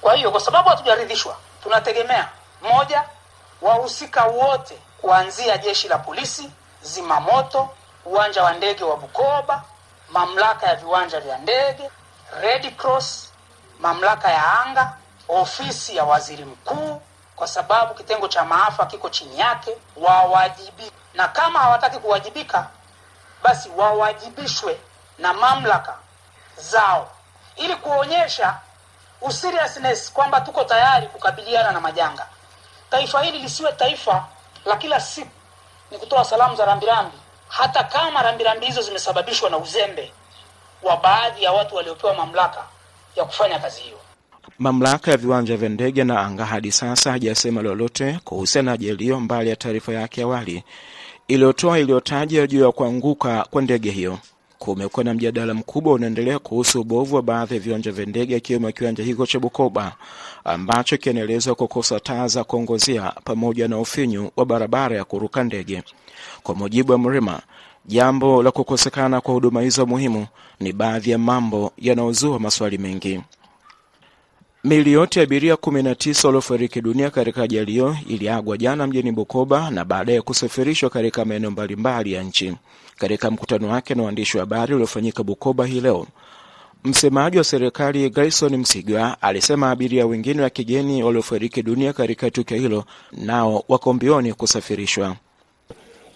Kwa 0.02 0.16
hiyo 0.16 0.32
kwa 0.32 0.40
sababu 0.40 0.70
hatujaridhishwa, 0.70 1.36
tunategemea 1.64 2.30
moja, 2.74 3.04
wahusika 3.62 4.24
wote 4.26 4.78
kuanzia 5.02 5.58
jeshi 5.58 5.88
la 5.88 5.98
polisi, 5.98 6.50
zimamoto, 6.82 7.70
uwanja 8.06 8.44
wa 8.44 8.54
ndege 8.54 8.84
wa 8.84 8.98
Bukoba, 8.98 9.64
mamlaka 10.12 10.68
ya 10.68 10.76
viwanja 10.76 11.20
vya 11.20 11.38
ndege, 11.38 11.90
Red 12.42 12.76
Cross, 12.76 13.30
mamlaka 13.80 14.32
ya 14.32 14.60
anga, 14.62 14.94
ofisi 15.28 15.96
ya 15.96 16.04
waziri 16.04 16.46
mkuu, 16.46 17.02
kwa 17.36 17.48
sababu 17.48 17.94
kitengo 17.94 18.28
cha 18.28 18.46
maafa 18.46 18.86
kiko 18.86 19.10
chini 19.10 19.40
yake, 19.40 19.72
wawajibike, 19.98 20.92
na 21.14 21.28
kama 21.28 21.60
hawataki 21.60 21.98
kuwajibika, 22.00 22.68
basi 23.44 23.70
wawajibishwe 23.78 24.78
na 25.20 25.34
mamlaka 25.34 25.96
zao 26.58 27.12
ili 27.56 27.76
kuonyesha 27.76 28.60
useriousness 29.22 30.12
kwamba 30.14 30.42
tuko 30.42 30.64
tayari 30.64 31.08
kukabiliana 31.08 31.72
na 31.72 31.80
majanga. 31.82 32.26
Taifa 32.92 33.22
hili 33.22 33.40
lisiwe 33.40 33.72
taifa 33.72 34.26
la 34.66 34.76
kila 34.78 35.00
siku 35.02 35.30
ni 35.92 35.98
kutoa 35.98 36.26
salamu 36.26 36.56
za 36.56 36.66
rambirambi, 36.66 37.18
hata 37.48 37.84
kama 37.84 38.22
rambirambi 38.22 38.66
hizo 38.66 38.82
zimesababishwa 38.82 39.50
na 39.50 39.58
uzembe 39.58 40.12
wa 40.84 40.98
baadhi 40.98 41.44
ya 41.44 41.52
watu 41.52 41.76
waliopewa 41.76 42.14
mamlaka 42.14 42.64
ya 43.16 43.26
kufanya 43.26 43.60
kazi 43.60 43.82
hiyo. 43.82 43.98
Mamlaka 44.60 45.12
ya 45.12 45.18
viwanja 45.18 45.58
vya 45.58 45.70
ndege 45.70 46.04
na 46.04 46.20
anga 46.22 46.46
hadi 46.46 46.72
sasa 46.72 47.12
hajasema 47.12 47.62
lolote 47.62 48.20
kuhusiana 48.24 48.66
na 48.66 48.72
ajali 48.72 49.04
hiyo, 49.04 49.20
mbali 49.20 49.50
ya 49.50 49.56
taarifa 49.56 49.94
yake 49.94 50.22
awali 50.24 50.64
iliyotoa 51.28 51.80
iliyotaja 51.80 52.48
juu 52.48 52.62
ya 52.64 52.72
kuanguka 52.72 53.46
kwa 53.52 53.62
ndege 53.62 53.92
hiyo. 53.92 54.20
Kumekuwa 54.60 55.04
na 55.04 55.14
mjadala 55.14 55.54
mkubwa 55.54 55.94
unaendelea 55.94 56.40
kuhusu 56.40 56.82
ubovu 56.82 57.16
wa 57.16 57.22
baadhi 57.22 57.54
ya 57.54 57.60
viwanja 57.60 57.92
vya 57.92 58.06
ndege 58.06 58.36
akiwemo 58.36 58.72
kiwanja 58.72 59.04
hicho 59.04 59.26
cha 59.26 59.40
Bukoba 59.40 59.96
ambacho 60.44 60.98
kinaelezwa 60.98 61.56
kukosa 61.56 62.00
taa 62.00 62.28
za 62.28 62.44
kuongozia 62.44 63.14
pamoja 63.24 63.68
na 63.68 63.80
ufinyu 63.80 64.30
wa 64.36 64.46
barabara 64.46 64.96
ya 64.98 65.04
kuruka 65.06 65.44
ndege. 65.44 65.84
Kwa 66.44 66.56
mujibu 66.56 66.92
wa 66.92 66.98
Mrima, 66.98 67.42
jambo 67.86 68.44
la 68.44 68.52
kukosekana 68.52 69.22
kwa 69.22 69.34
huduma 69.34 69.62
hizo 69.62 69.86
muhimu 69.86 70.28
ni 70.60 70.74
baadhi 70.74 71.12
ya 71.12 71.18
mambo 71.18 71.72
yanayozua 71.78 72.40
maswali 72.40 72.78
mengi. 72.78 73.22
Mili 74.68 74.92
yote 74.92 75.20
ya 75.20 75.24
abiria 75.24 75.54
19 75.54 76.26
waliofariki 76.28 76.82
dunia 76.82 77.10
katika 77.10 77.44
ajali 77.44 77.72
hiyo 77.72 77.98
iliagwa 78.10 78.58
jana 78.58 78.88
mjini 78.88 79.12
Bukoba 79.12 79.72
na 79.72 79.86
baadaye 79.86 80.22
kusafirishwa 80.22 80.90
katika 80.90 81.26
maeneo 81.26 81.52
mbalimbali 81.52 82.14
ya 82.14 82.24
nchi. 82.24 82.54
Katika 82.98 83.32
mkutano 83.32 83.70
wake 83.70 83.96
na 83.96 84.04
waandishi 84.04 84.38
wa 84.38 84.42
habari 84.42 84.74
uliofanyika 84.74 85.24
Bukoba 85.24 85.66
hii 85.66 85.82
leo, 85.82 86.08
msemaji 86.84 87.38
wa 87.38 87.44
serikali 87.44 88.10
Grayson 88.10 88.58
Msigwa 88.58 89.22
alisema 89.22 89.72
abiria 89.72 90.06
wengine 90.06 90.42
wa 90.42 90.50
kigeni 90.50 91.04
waliofariki 91.04 91.64
dunia 91.64 91.94
katika 91.94 92.32
tukio 92.32 92.58
hilo 92.58 92.86
nao 93.12 93.64
wako 93.68 93.94
mbioni 93.94 94.34
kusafirishwa. 94.34 95.16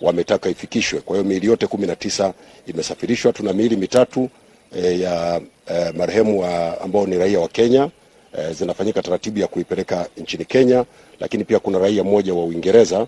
Wametaka 0.01 0.49
ifikishwe. 0.49 0.99
Kwa 0.99 1.15
hiyo 1.17 1.29
miili 1.29 1.47
yote 1.47 1.67
kumi 1.67 1.87
na 1.87 1.95
tisa 1.95 2.33
imesafirishwa. 2.67 3.33
Tuna 3.33 3.53
miili 3.53 3.75
mitatu 3.75 4.29
e, 4.75 4.99
ya 4.99 5.41
e, 5.67 5.91
marehemu 5.97 6.45
ambao 6.83 7.07
ni 7.07 7.17
raia 7.17 7.39
wa 7.39 7.47
Kenya 7.47 7.89
e, 8.37 8.53
zinafanyika 8.53 9.01
taratibu 9.01 9.39
ya 9.39 9.47
kuipeleka 9.47 10.07
nchini 10.17 10.45
Kenya, 10.45 10.85
lakini 11.19 11.43
pia 11.43 11.59
kuna 11.59 11.79
raia 11.79 12.03
mmoja 12.03 12.33
wa 12.33 12.45
Uingereza. 12.45 13.07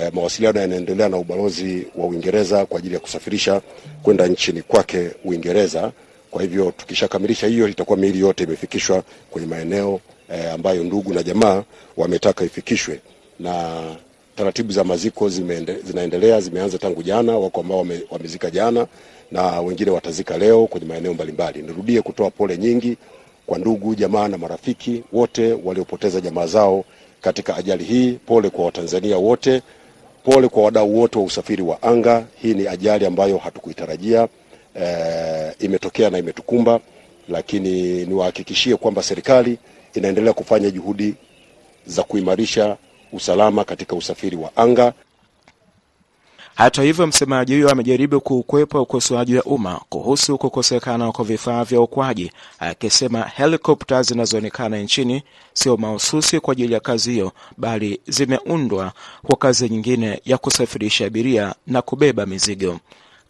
E, 0.00 0.10
mawasiliano 0.14 0.60
yanaendelea 0.60 1.08
na 1.08 1.16
ubalozi 1.16 1.86
wa 1.96 2.06
Uingereza 2.06 2.66
kwa 2.66 2.78
ajili 2.78 2.94
ya 2.94 3.00
kusafirisha 3.00 3.60
kwenda 4.02 4.26
nchini 4.26 4.62
kwake 4.62 5.10
Uingereza. 5.24 5.92
Kwa 6.30 6.42
hivyo 6.42 6.72
tukishakamilisha 6.76 7.46
hiyo, 7.46 7.68
itakuwa 7.68 7.98
miili 7.98 8.18
yote 8.20 8.44
imefikishwa 8.44 9.02
kwenye 9.30 9.46
maeneo 9.48 10.00
e, 10.34 10.50
ambayo 10.50 10.84
ndugu 10.84 11.14
na 11.14 11.22
jamaa 11.22 11.62
wametaka 11.96 12.44
ifikishwe, 12.44 13.00
na 13.40 13.82
taratibu 14.36 14.72
za 14.72 14.84
maziko 14.84 15.28
zimeende, 15.28 15.76
zinaendelea 15.84 16.40
zimeanza 16.40 16.78
tangu 16.78 17.02
jana. 17.02 17.38
Wako 17.38 17.60
ambao 17.60 17.78
wame, 17.78 18.00
wamezika 18.10 18.50
jana 18.50 18.86
na 19.30 19.60
wengine 19.60 19.90
watazika 19.90 20.38
leo 20.38 20.66
kwenye 20.66 20.86
maeneo 20.86 21.14
mbalimbali. 21.14 21.62
Nirudie 21.62 22.02
kutoa 22.02 22.30
pole 22.30 22.58
nyingi 22.58 22.96
kwa 23.52 23.58
ndugu 23.58 23.94
jamaa 23.94 24.28
na 24.28 24.38
marafiki 24.38 25.02
wote 25.12 25.52
waliopoteza 25.64 26.20
jamaa 26.20 26.46
zao 26.46 26.84
katika 27.20 27.56
ajali 27.56 27.84
hii. 27.84 28.12
Pole 28.26 28.50
kwa 28.50 28.64
Watanzania 28.64 29.16
wote, 29.18 29.62
pole 30.24 30.48
kwa 30.48 30.62
wadau 30.62 30.98
wote 31.00 31.18
wa 31.18 31.24
usafiri 31.24 31.62
wa 31.62 31.82
anga. 31.82 32.26
Hii 32.42 32.54
ni 32.54 32.68
ajali 32.68 33.06
ambayo 33.06 33.38
hatukuitarajia, 33.38 34.28
e, 34.80 34.86
imetokea 35.60 36.10
na 36.10 36.18
imetukumba, 36.18 36.80
lakini 37.28 38.04
niwahakikishie 38.06 38.76
kwamba 38.76 39.02
serikali 39.02 39.58
inaendelea 39.94 40.32
kufanya 40.32 40.70
juhudi 40.70 41.14
za 41.86 42.02
kuimarisha 42.02 42.76
usalama 43.12 43.64
katika 43.64 43.96
usafiri 43.96 44.36
wa 44.36 44.56
anga. 44.56 44.92
Hata 46.54 46.82
hivyo, 46.82 47.06
msemaji 47.06 47.54
huyo 47.54 47.70
amejaribu 47.70 48.20
kuukwepa 48.20 48.80
ukosoaji 48.80 49.36
wa 49.36 49.42
umma 49.42 49.80
kuhusu 49.88 50.38
kukosekana 50.38 51.12
kwa 51.12 51.24
vifaa 51.24 51.64
vya 51.64 51.80
uokoaji, 51.80 52.32
akisema 52.58 53.22
helikopta 53.22 54.02
zinazoonekana 54.02 54.78
nchini 54.78 55.22
sio 55.52 55.76
mahususi 55.76 56.40
kwa 56.40 56.52
ajili 56.52 56.74
ya 56.74 56.80
kazi 56.80 57.10
hiyo, 57.12 57.32
bali 57.56 58.00
zimeundwa 58.06 58.92
kwa 59.22 59.36
kazi 59.36 59.68
nyingine 59.68 60.20
ya 60.24 60.38
kusafirisha 60.38 61.06
abiria 61.06 61.54
na 61.66 61.82
kubeba 61.82 62.26
mizigo. 62.26 62.78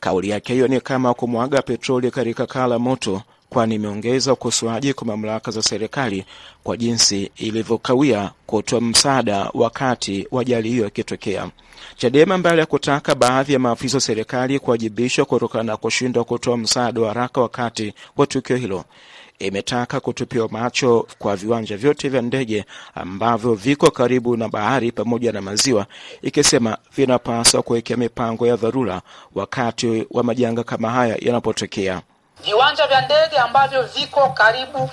Kauli 0.01 0.29
yake 0.29 0.53
hiyo 0.53 0.69
ni 0.69 0.81
kama 0.81 1.15
kumwaga 1.15 1.63
petroli 1.63 2.11
katika 2.11 2.47
kaa 2.47 2.79
moto, 2.79 3.23
kwani 3.53 3.75
imeongeza 3.75 4.33
ukosoaji 4.33 4.95
kwa 4.95 5.07
mamlaka 5.07 5.51
za 5.51 5.63
serikali 5.63 6.25
kwa 6.65 6.77
jinsi 6.77 7.31
ilivyokawia 7.37 8.31
kutoa 8.47 8.81
msaada 8.81 9.51
wakati 9.55 10.29
wa 10.31 10.41
ajali 10.43 10.69
hiyo 10.69 10.87
ikitokea. 10.89 11.51
Chadema 11.97 12.39
mbali 12.39 12.61
ya 12.61 12.67
kutaka 12.67 13.15
baadhi 13.15 13.53
ya 13.53 13.59
maafisa 13.59 13.97
wa 13.97 14.01
serikali 14.01 14.59
kuwajibishwa 14.59 15.25
kutokana 15.25 15.65
na 15.65 15.77
kushindwa 15.77 16.25
kutoa 16.25 16.57
msaada 16.57 17.01
wa 17.01 17.09
haraka 17.09 17.41
wakati 17.41 17.95
wa 18.17 18.27
tukio 18.27 18.57
hilo, 18.57 18.85
imetaka 19.39 20.01
kutupiwa 20.01 20.49
macho 20.49 21.07
kwa 21.19 21.37
viwanja 21.37 21.77
vyote 21.77 22.09
vya 22.09 22.23
ndege 22.23 22.65
ambavyo 22.95 23.55
viko 23.55 23.91
karibu 23.91 24.37
na 24.37 24.49
bahari 24.49 24.93
pamoja 24.93 25.33
na 25.33 25.43
maziwa, 25.43 25.87
ikisema 26.23 26.79
vinapaswa 26.97 27.63
kuwekea 27.63 27.97
mipango 27.97 28.47
ya 28.47 28.57
dharura 28.57 29.03
wakati 29.35 30.07
wa 30.11 30.23
majanga 30.23 30.65
kama 30.65 30.91
haya 30.91 31.17
yanapotokea. 31.21 32.03
Viwanja 32.43 32.87
vya 32.87 33.01
ndege 33.01 33.39
ambavyo 33.39 33.83
viko 33.83 34.29
karibu 34.29 34.91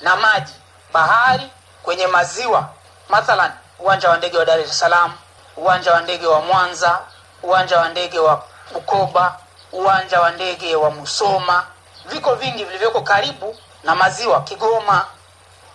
na 0.00 0.16
maji, 0.16 0.52
bahari, 0.92 1.50
kwenye 1.82 2.06
maziwa, 2.06 2.68
mathalan 3.08 3.52
uwanja 3.78 4.10
wa 4.10 4.16
ndege 4.16 4.38
wa 4.38 4.44
Dar 4.44 4.60
es 4.60 4.78
Salaam, 4.78 5.12
uwanja 5.56 5.92
wa 5.92 6.00
ndege 6.00 6.26
wa 6.26 6.40
Mwanza, 6.40 7.00
uwanja 7.42 7.78
wa 7.78 7.88
ndege 7.88 8.18
wa 8.18 8.44
Bukoba, 8.72 9.38
uwanja 9.72 10.20
wa 10.20 10.30
ndege 10.30 10.76
wa 10.76 10.90
Musoma, 10.90 11.66
viko 12.06 12.34
vingi 12.34 12.64
vilivyoko 12.64 13.00
karibu 13.00 13.56
na 13.84 13.94
maziwa, 13.94 14.40
Kigoma. 14.42 15.06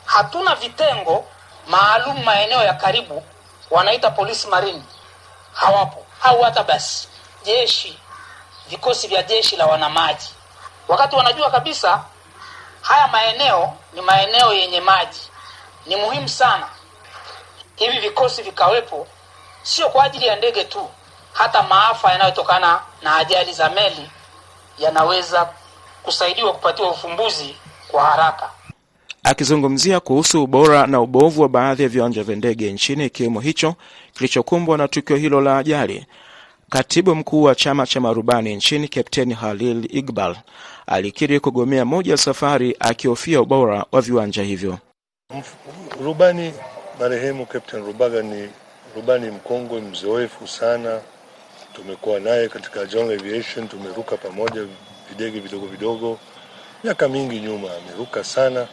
Hatuna 0.05 0.55
vitengo 0.55 1.25
maalum 1.67 2.23
maeneo 2.23 2.63
ya 2.63 2.73
karibu, 2.73 3.23
wanaita 3.71 4.11
polisi 4.11 4.47
marini, 4.47 4.83
hawapo. 5.53 6.05
Au 6.23 6.41
hata 6.41 6.63
basi. 6.63 7.07
Jeshi, 7.43 7.99
vikosi 8.67 9.07
vya 9.07 9.23
jeshi 9.23 9.55
la 9.55 9.65
wanamaji, 9.65 10.29
wakati 10.87 11.15
wanajua 11.15 11.51
kabisa 11.51 12.03
haya 12.81 13.07
maeneo 13.07 13.73
ni 13.93 14.01
maeneo 14.01 14.53
yenye 14.53 14.81
maji. 14.81 15.19
Ni 15.85 15.95
muhimu 15.95 16.29
sana 16.29 16.67
hivi 17.75 17.99
vikosi 17.99 18.41
vikawepo, 18.41 19.07
sio 19.63 19.89
kwa 19.89 20.03
ajili 20.03 20.25
ya 20.27 20.35
ndege 20.35 20.63
tu, 20.63 20.89
hata 21.33 21.63
maafa 21.63 22.11
yanayotokana 22.11 22.79
na 23.01 23.15
ajali 23.15 23.53
za 23.53 23.69
meli 23.69 24.09
yanaweza 24.79 25.49
kusaidiwa 26.03 26.53
kupatiwa 26.53 26.91
ufumbuzi 26.91 27.55
kwa 27.87 28.03
haraka. 28.05 28.49
Akizungumzia 29.23 29.99
kuhusu 29.99 30.43
ubora 30.43 30.87
na 30.87 31.01
ubovu 31.01 31.41
wa 31.41 31.49
baadhi 31.49 31.83
ya 31.83 31.89
viwanja 31.89 32.23
vya 32.23 32.35
ndege 32.35 32.71
nchini 32.73 33.05
ikiwemo 33.05 33.39
hicho 33.39 33.75
kilichokumbwa 34.13 34.77
na 34.77 34.87
tukio 34.87 35.15
hilo 35.15 35.41
la 35.41 35.57
ajali, 35.57 36.05
katibu 36.69 37.15
mkuu 37.15 37.43
wa 37.43 37.55
chama 37.55 37.87
cha 37.87 38.01
marubani 38.01 38.55
nchini 38.55 38.87
Kapteni 38.87 39.33
Halil 39.33 39.87
Iqbal 39.97 40.35
alikiri 40.87 41.39
kugomea 41.39 41.85
moja 41.85 42.11
ya 42.11 42.17
safari 42.17 42.75
akihofia 42.79 43.41
ubora 43.41 43.85
wa 43.91 44.01
viwanja 44.01 44.43
hivyo. 44.43 44.77
Rubani 46.03 46.53
marehemu 46.99 47.45
Captain 47.45 47.85
Rubaga 47.85 48.21
ni 48.21 48.49
rubani 48.95 49.29
mkongwe 49.31 49.81
mzoefu 49.81 50.47
sana. 50.47 50.99
Tumekuwa 51.73 52.19
naye 52.19 52.47
katika 52.49 52.85
General 52.85 53.19
Aviation, 53.19 53.67
tumeruka 53.67 54.17
pamoja 54.17 54.61
videge 55.09 55.39
vidogo 55.39 55.65
vidogo 55.67 56.19
miaka 56.83 57.07
mingi 57.09 57.39
nyuma, 57.39 57.67
ameruka 57.77 58.23
sana. 58.23 58.67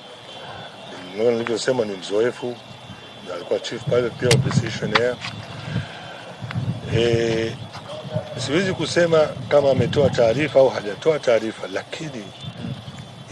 Nilivyosema 1.16 1.84
ni 1.84 1.96
mzoefu, 1.96 2.56
alikuwa 3.34 3.58
chief 3.60 3.84
pilot 3.84 4.12
pia 4.20 4.28
Precision 4.38 4.94
Air. 5.02 5.16
E, 6.96 7.56
siwezi 8.46 8.72
kusema 8.72 9.28
kama 9.48 9.70
ametoa 9.70 10.10
taarifa 10.10 10.58
au 10.60 10.68
hajatoa 10.68 11.18
taarifa, 11.18 11.68
lakini 11.72 12.24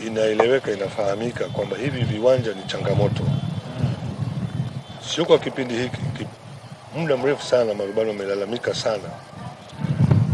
inaeleweka, 0.07 0.73
inafahamika 0.73 1.45
kwamba 1.45 1.77
hivi 1.77 2.01
viwanja 2.01 2.53
ni 2.55 2.63
changamoto, 2.67 3.23
sio 5.15 5.25
kwa 5.25 5.39
kipindi 5.39 5.75
hiki 5.75 5.99
muda 6.97 7.17
mrefu 7.17 7.43
sana 7.47 7.75
marubani 7.75 8.09
wamelalamika 8.09 8.75
sana 8.75 9.09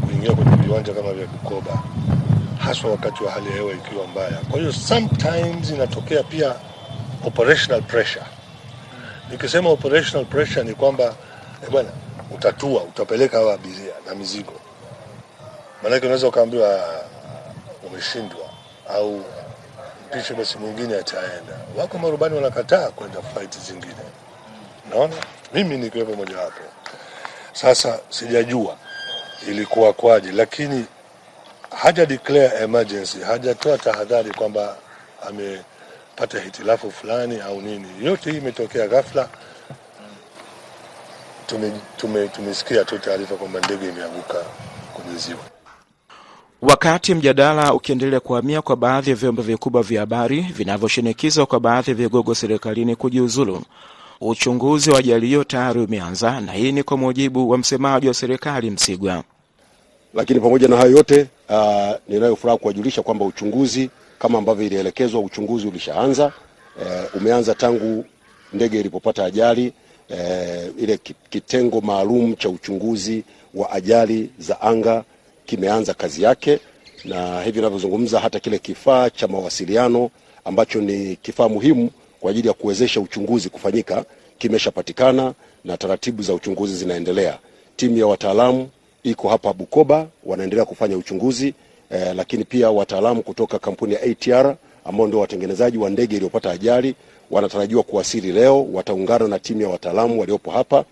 kuingia 0.06 0.32
kwenye 0.32 0.56
viwanja 0.56 0.94
kama 0.94 1.12
vya 1.12 1.26
Bukoba, 1.26 1.82
haswa 2.58 2.90
wakati 2.90 3.24
wa 3.24 3.32
hali 3.32 3.46
ya 3.46 3.52
hewa 3.52 3.72
ikiwa 3.72 4.06
mbaya. 4.06 4.38
Kwa 4.50 4.60
hiyo 4.60 4.72
sometimes 4.72 5.70
inatokea 5.70 6.22
pia 6.22 6.54
operational 7.26 7.82
pressure. 7.82 8.24
Nikisema 9.30 9.70
operational 9.70 10.26
pressure 10.26 10.64
ni 10.64 10.74
kwamba 10.74 11.04
eh, 11.62 11.70
bwana 11.70 11.88
utatua, 12.30 12.82
utapeleka 12.82 13.36
hawa 13.38 13.54
abiria 13.54 13.92
na 14.06 14.14
mizigo, 14.14 14.52
maanake 15.82 16.06
unaweza 16.06 16.28
ukaambiwa 16.28 16.84
umeshindwa 17.86 18.50
au 18.88 19.24
mpishe 20.06 20.34
basi 20.34 20.58
mwingine 20.58 20.98
ataenda. 20.98 21.52
Wako 21.76 21.98
marubani 21.98 22.34
wanakataa 22.34 22.88
kwenda 22.90 23.22
fight 23.22 23.58
zingine, 23.58 23.94
naona 24.90 25.16
mimi 25.54 25.76
nikiwepo 25.76 26.14
mojawapo. 26.16 26.60
Sasa 27.52 27.98
sijajua 28.08 28.76
ilikuwa 29.48 29.92
kwaje, 29.92 30.32
lakini 30.32 30.86
haja 31.76 32.06
declare 32.06 32.58
emergency, 32.64 33.20
hajatoa 33.20 33.78
tahadhari 33.78 34.30
kwamba 34.30 34.76
amepata 35.28 36.40
hitilafu 36.40 36.90
fulani 36.90 37.40
au 37.40 37.60
nini. 37.60 37.88
Yote 38.06 38.30
hii 38.30 38.36
imetokea 38.38 38.88
ghafla. 38.88 39.28
Tumesikia 41.46 41.80
tume, 41.96 42.28
tume 42.28 42.84
tu 42.84 42.98
taarifa 42.98 43.34
kwamba 43.34 43.60
ndege 43.60 43.88
imeanguka 43.88 44.44
kwenye 44.94 45.18
ziwa. 45.18 45.55
Wakati 46.70 47.14
mjadala 47.14 47.74
ukiendelea 47.74 48.20
kuhamia 48.20 48.62
kwa 48.62 48.76
baadhi 48.76 49.10
ya 49.10 49.16
vyombo 49.16 49.42
vikubwa 49.42 49.82
vya 49.82 50.00
habari 50.00 50.40
vinavyoshinikizwa 50.40 51.46
kwa 51.46 51.60
baadhi 51.60 51.90
ya 51.90 51.94
vigogo 51.96 52.34
serikalini 52.34 52.96
kujiuzulu, 52.96 53.62
uchunguzi 54.20 54.90
wa 54.90 54.98
ajali 54.98 55.26
hiyo 55.26 55.44
tayari 55.44 55.80
umeanza, 55.80 56.40
na 56.40 56.52
hii 56.52 56.72
ni 56.72 56.82
kwa 56.82 56.96
mujibu 56.96 57.50
wa 57.50 57.58
msemaji 57.58 58.08
wa 58.08 58.14
serikali 58.14 58.70
Msigwa. 58.70 59.24
Lakini 60.14 60.40
pamoja 60.40 60.68
na 60.68 60.76
hayo 60.76 60.90
yote 60.90 61.26
uh, 61.48 61.90
ninayo 62.08 62.36
furaha 62.36 62.58
kuwajulisha 62.58 63.02
kwamba 63.02 63.24
uchunguzi 63.24 63.90
kama 64.18 64.38
ambavyo 64.38 64.66
ilielekezwa, 64.66 65.20
uchunguzi 65.20 65.66
ulishaanza. 65.68 66.32
Uh, 66.76 67.20
umeanza 67.20 67.54
tangu 67.54 68.04
ndege 68.52 68.80
ilipopata 68.80 69.24
ajali. 69.24 69.72
Uh, 70.10 70.82
ile 70.82 70.98
kitengo 71.30 71.80
maalum 71.80 72.34
cha 72.34 72.48
uchunguzi 72.48 73.24
wa 73.54 73.70
ajali 73.72 74.30
za 74.38 74.60
anga 74.60 75.04
kimeanza 75.46 75.94
kazi 75.94 76.22
yake, 76.22 76.58
na 77.04 77.42
hivi 77.42 77.58
ninavyozungumza 77.58 78.20
hata 78.20 78.40
kile 78.40 78.58
kifaa 78.58 79.10
cha 79.10 79.28
mawasiliano 79.28 80.10
ambacho 80.44 80.80
ni 80.80 81.16
kifaa 81.16 81.48
muhimu 81.48 81.90
kwa 82.20 82.30
ajili 82.30 82.48
ya 82.48 82.54
kuwezesha 82.54 83.00
uchunguzi 83.00 83.48
kufanyika 83.48 84.04
kimeshapatikana 84.38 85.34
na 85.64 85.76
taratibu 85.76 86.22
za 86.22 86.34
uchunguzi 86.34 86.74
zinaendelea. 86.76 87.38
Timu 87.76 87.98
ya 87.98 88.06
wataalamu 88.06 88.68
iko 89.02 89.28
hapa 89.28 89.52
Bukoba 89.52 90.06
wanaendelea 90.24 90.64
kufanya 90.64 90.96
uchunguzi 90.96 91.54
eh, 91.90 92.12
lakini 92.16 92.44
pia 92.44 92.70
wataalamu 92.70 93.22
kutoka 93.22 93.58
kampuni 93.58 93.94
ya 93.94 94.02
ATR 94.02 94.56
ambao 94.84 95.06
ndio 95.06 95.20
watengenezaji 95.20 95.78
wa 95.78 95.90
ndege 95.90 96.16
iliyopata 96.16 96.50
ajali 96.50 96.94
wanatarajiwa 97.30 97.82
kuwasili 97.82 98.32
leo, 98.32 98.66
wataungana 98.72 99.28
na 99.28 99.38
timu 99.38 99.60
ya 99.62 99.68
wataalamu 99.68 100.20
waliopo 100.20 100.50
hapa 100.50 100.84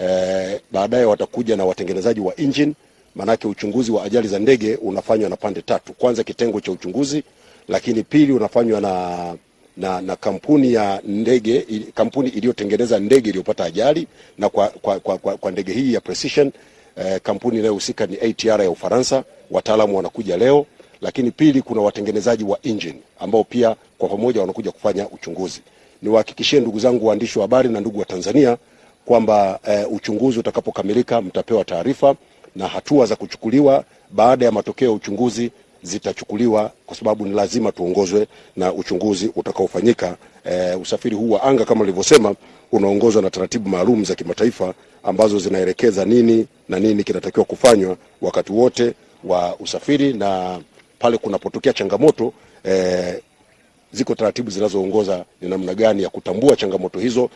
eh, 0.00 0.60
baadaye 0.72 1.04
watakuja 1.04 1.56
na 1.56 1.64
watengenezaji 1.64 2.20
wa 2.20 2.40
engine. 2.40 2.72
Maanake 3.14 3.48
uchunguzi 3.48 3.92
wa 3.92 4.04
ajali 4.04 4.28
za 4.28 4.38
ndege 4.38 4.76
unafanywa 4.76 5.30
na 5.30 5.36
pande 5.36 5.62
tatu, 5.62 5.92
kwanza 5.92 6.24
kitengo 6.24 6.60
cha 6.60 6.72
uchunguzi, 6.72 7.22
lakini 7.68 8.02
pili 8.02 8.32
unafanywa 8.32 8.80
na 8.80 9.34
na, 9.76 10.00
na 10.00 10.16
kampuni 10.16 10.72
ya 10.72 11.00
ndege 11.04 11.66
kampuni 11.94 12.28
iliyotengeneza 12.28 12.98
ndege 12.98 13.28
iliyopata 13.28 13.64
ajali 13.64 14.06
na 14.38 14.48
kwa, 14.48 14.68
kwa, 14.68 15.00
kwa, 15.00 15.18
kwa, 15.18 15.50
ndege 15.50 15.72
hii 15.72 15.92
ya 15.94 16.00
Precision 16.00 16.52
eh, 16.96 17.20
kampuni 17.22 17.58
inayohusika 17.58 18.06
ni 18.06 18.16
ATR 18.20 18.62
ya 18.62 18.70
Ufaransa. 18.70 19.24
Wataalamu 19.50 19.96
wanakuja 19.96 20.36
leo, 20.36 20.66
lakini 21.00 21.30
pili 21.30 21.62
kuna 21.62 21.80
watengenezaji 21.80 22.44
wa 22.44 22.58
engine 22.62 22.96
ambao 23.20 23.44
pia 23.44 23.76
kwa 23.98 24.08
pamoja 24.08 24.40
wanakuja 24.40 24.70
kufanya 24.70 25.08
uchunguzi. 25.08 25.60
Niwahakikishie 26.02 26.60
ndugu 26.60 26.78
zangu 26.78 27.06
waandishi 27.06 27.38
wa 27.38 27.42
habari 27.44 27.68
na 27.68 27.80
ndugu 27.80 27.98
wa 27.98 28.04
Tanzania 28.04 28.56
kwamba 29.04 29.60
eh, 29.68 29.92
uchunguzi 29.92 30.38
utakapokamilika 30.38 31.22
mtapewa 31.22 31.64
taarifa 31.64 32.14
na 32.56 32.68
hatua 32.68 33.06
za 33.06 33.16
kuchukuliwa 33.16 33.84
baada 34.10 34.44
ya 34.44 34.52
matokeo 34.52 34.88
ya 34.88 34.94
uchunguzi 34.94 35.50
zitachukuliwa 35.82 36.72
kwa 36.86 36.96
sababu 36.96 37.26
ni 37.26 37.34
lazima 37.34 37.72
tuongozwe 37.72 38.26
na 38.56 38.72
uchunguzi 38.72 39.32
utakaofanyika. 39.36 40.16
E, 40.44 40.74
usafiri 40.74 41.16
huu 41.16 41.30
wa 41.30 41.42
anga 41.42 41.64
kama 41.64 41.80
nilivyosema 41.80 42.34
unaongozwa 42.72 43.22
na 43.22 43.30
taratibu 43.30 43.68
maalum 43.68 44.04
za 44.04 44.14
kimataifa 44.14 44.74
ambazo 45.02 45.38
zinaelekeza 45.38 46.04
nini 46.04 46.46
na 46.68 46.78
nini 46.78 47.04
kinatakiwa 47.04 47.44
kufanywa 47.44 47.96
wakati 48.22 48.52
wote 48.52 48.94
wa 49.24 49.56
usafiri, 49.56 50.12
na 50.12 50.60
pale 50.98 51.18
kunapotokea 51.18 51.72
changamoto 51.72 52.32
e, 52.64 53.22
ziko 53.92 54.14
taratibu 54.14 54.50
zinazoongoza 54.50 55.24
ni 55.40 55.48
namna 55.48 55.74
gani 55.74 56.02
ya 56.02 56.08
kutambua 56.08 56.56
changamoto 56.56 56.98
hizo. 56.98 57.30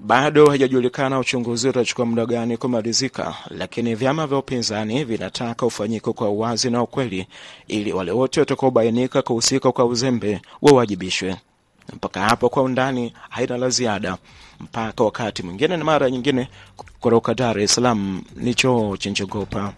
Bado 0.00 0.46
haijajulikana 0.50 1.18
uchunguzi 1.18 1.68
utachukua 1.68 2.06
muda 2.06 2.26
gani 2.26 2.56
kumalizika, 2.56 3.34
lakini 3.50 3.94
vyama 3.94 4.26
vya 4.26 4.38
upinzani 4.38 5.04
vinataka 5.04 5.66
ufanyike 5.66 6.12
kwa 6.12 6.28
uwazi 6.28 6.70
na 6.70 6.82
ukweli, 6.82 7.26
ili 7.68 7.92
wale 7.92 8.12
wote 8.12 8.40
watakaobainika 8.40 9.22
kuhusika 9.22 9.72
kwa 9.72 9.84
uzembe 9.84 10.40
wawajibishwe. 10.62 11.36
Mpaka 11.92 12.20
hapo 12.20 12.48
kwa 12.48 12.62
undani 12.62 13.12
haina 13.30 13.56
la 13.56 13.68
ziada, 13.70 14.16
mpaka 14.60 15.04
wakati 15.04 15.42
mwingine 15.42 15.76
na 15.76 15.84
mara 15.84 16.10
nyingine. 16.10 16.48
Kutoka 17.00 17.34
Dar 17.34 17.58
es 17.58 17.74
Salaam 17.74 18.22
ni 18.36 18.54
Choo 18.54 18.96
Chenjogopa. 18.96 19.72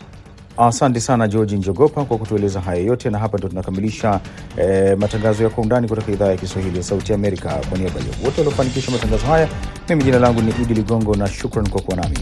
Asante 0.67 1.01
sana 1.01 1.29
Georgi 1.29 1.57
Njogopa 1.57 2.05
kwa 2.05 2.19
kutueleza 2.19 2.61
haya 2.61 2.83
yote, 2.83 3.11
na 3.11 3.19
hapa 3.19 3.39
ndo 3.39 3.49
tunakamilisha 3.49 4.21
eh, 4.57 4.99
matangazo 4.99 5.43
ya 5.45 5.51
Kwa 5.51 5.63
Undani 5.63 5.89
kutoka 5.89 6.13
idhaa 6.13 6.27
ya 6.29 6.37
Kiswahili 6.37 6.77
ya 6.77 6.83
Sauti 6.83 7.13
Amerika. 7.13 7.49
Kwa 7.69 7.79
niaba 7.79 8.01
ya 8.01 8.07
wote 8.25 8.41
waliofanikisha 8.41 8.93
matangazo 8.93 9.27
haya, 9.27 9.49
mimi 9.89 10.05
jina 10.05 10.19
langu 10.19 10.43
ni 10.43 10.51
Idi 10.63 10.75
Ligongo 10.75 11.15
na 11.17 11.27
shukran 11.29 11.69
kwa 11.69 11.81
kuwa 11.83 11.97
nami. 11.97 12.19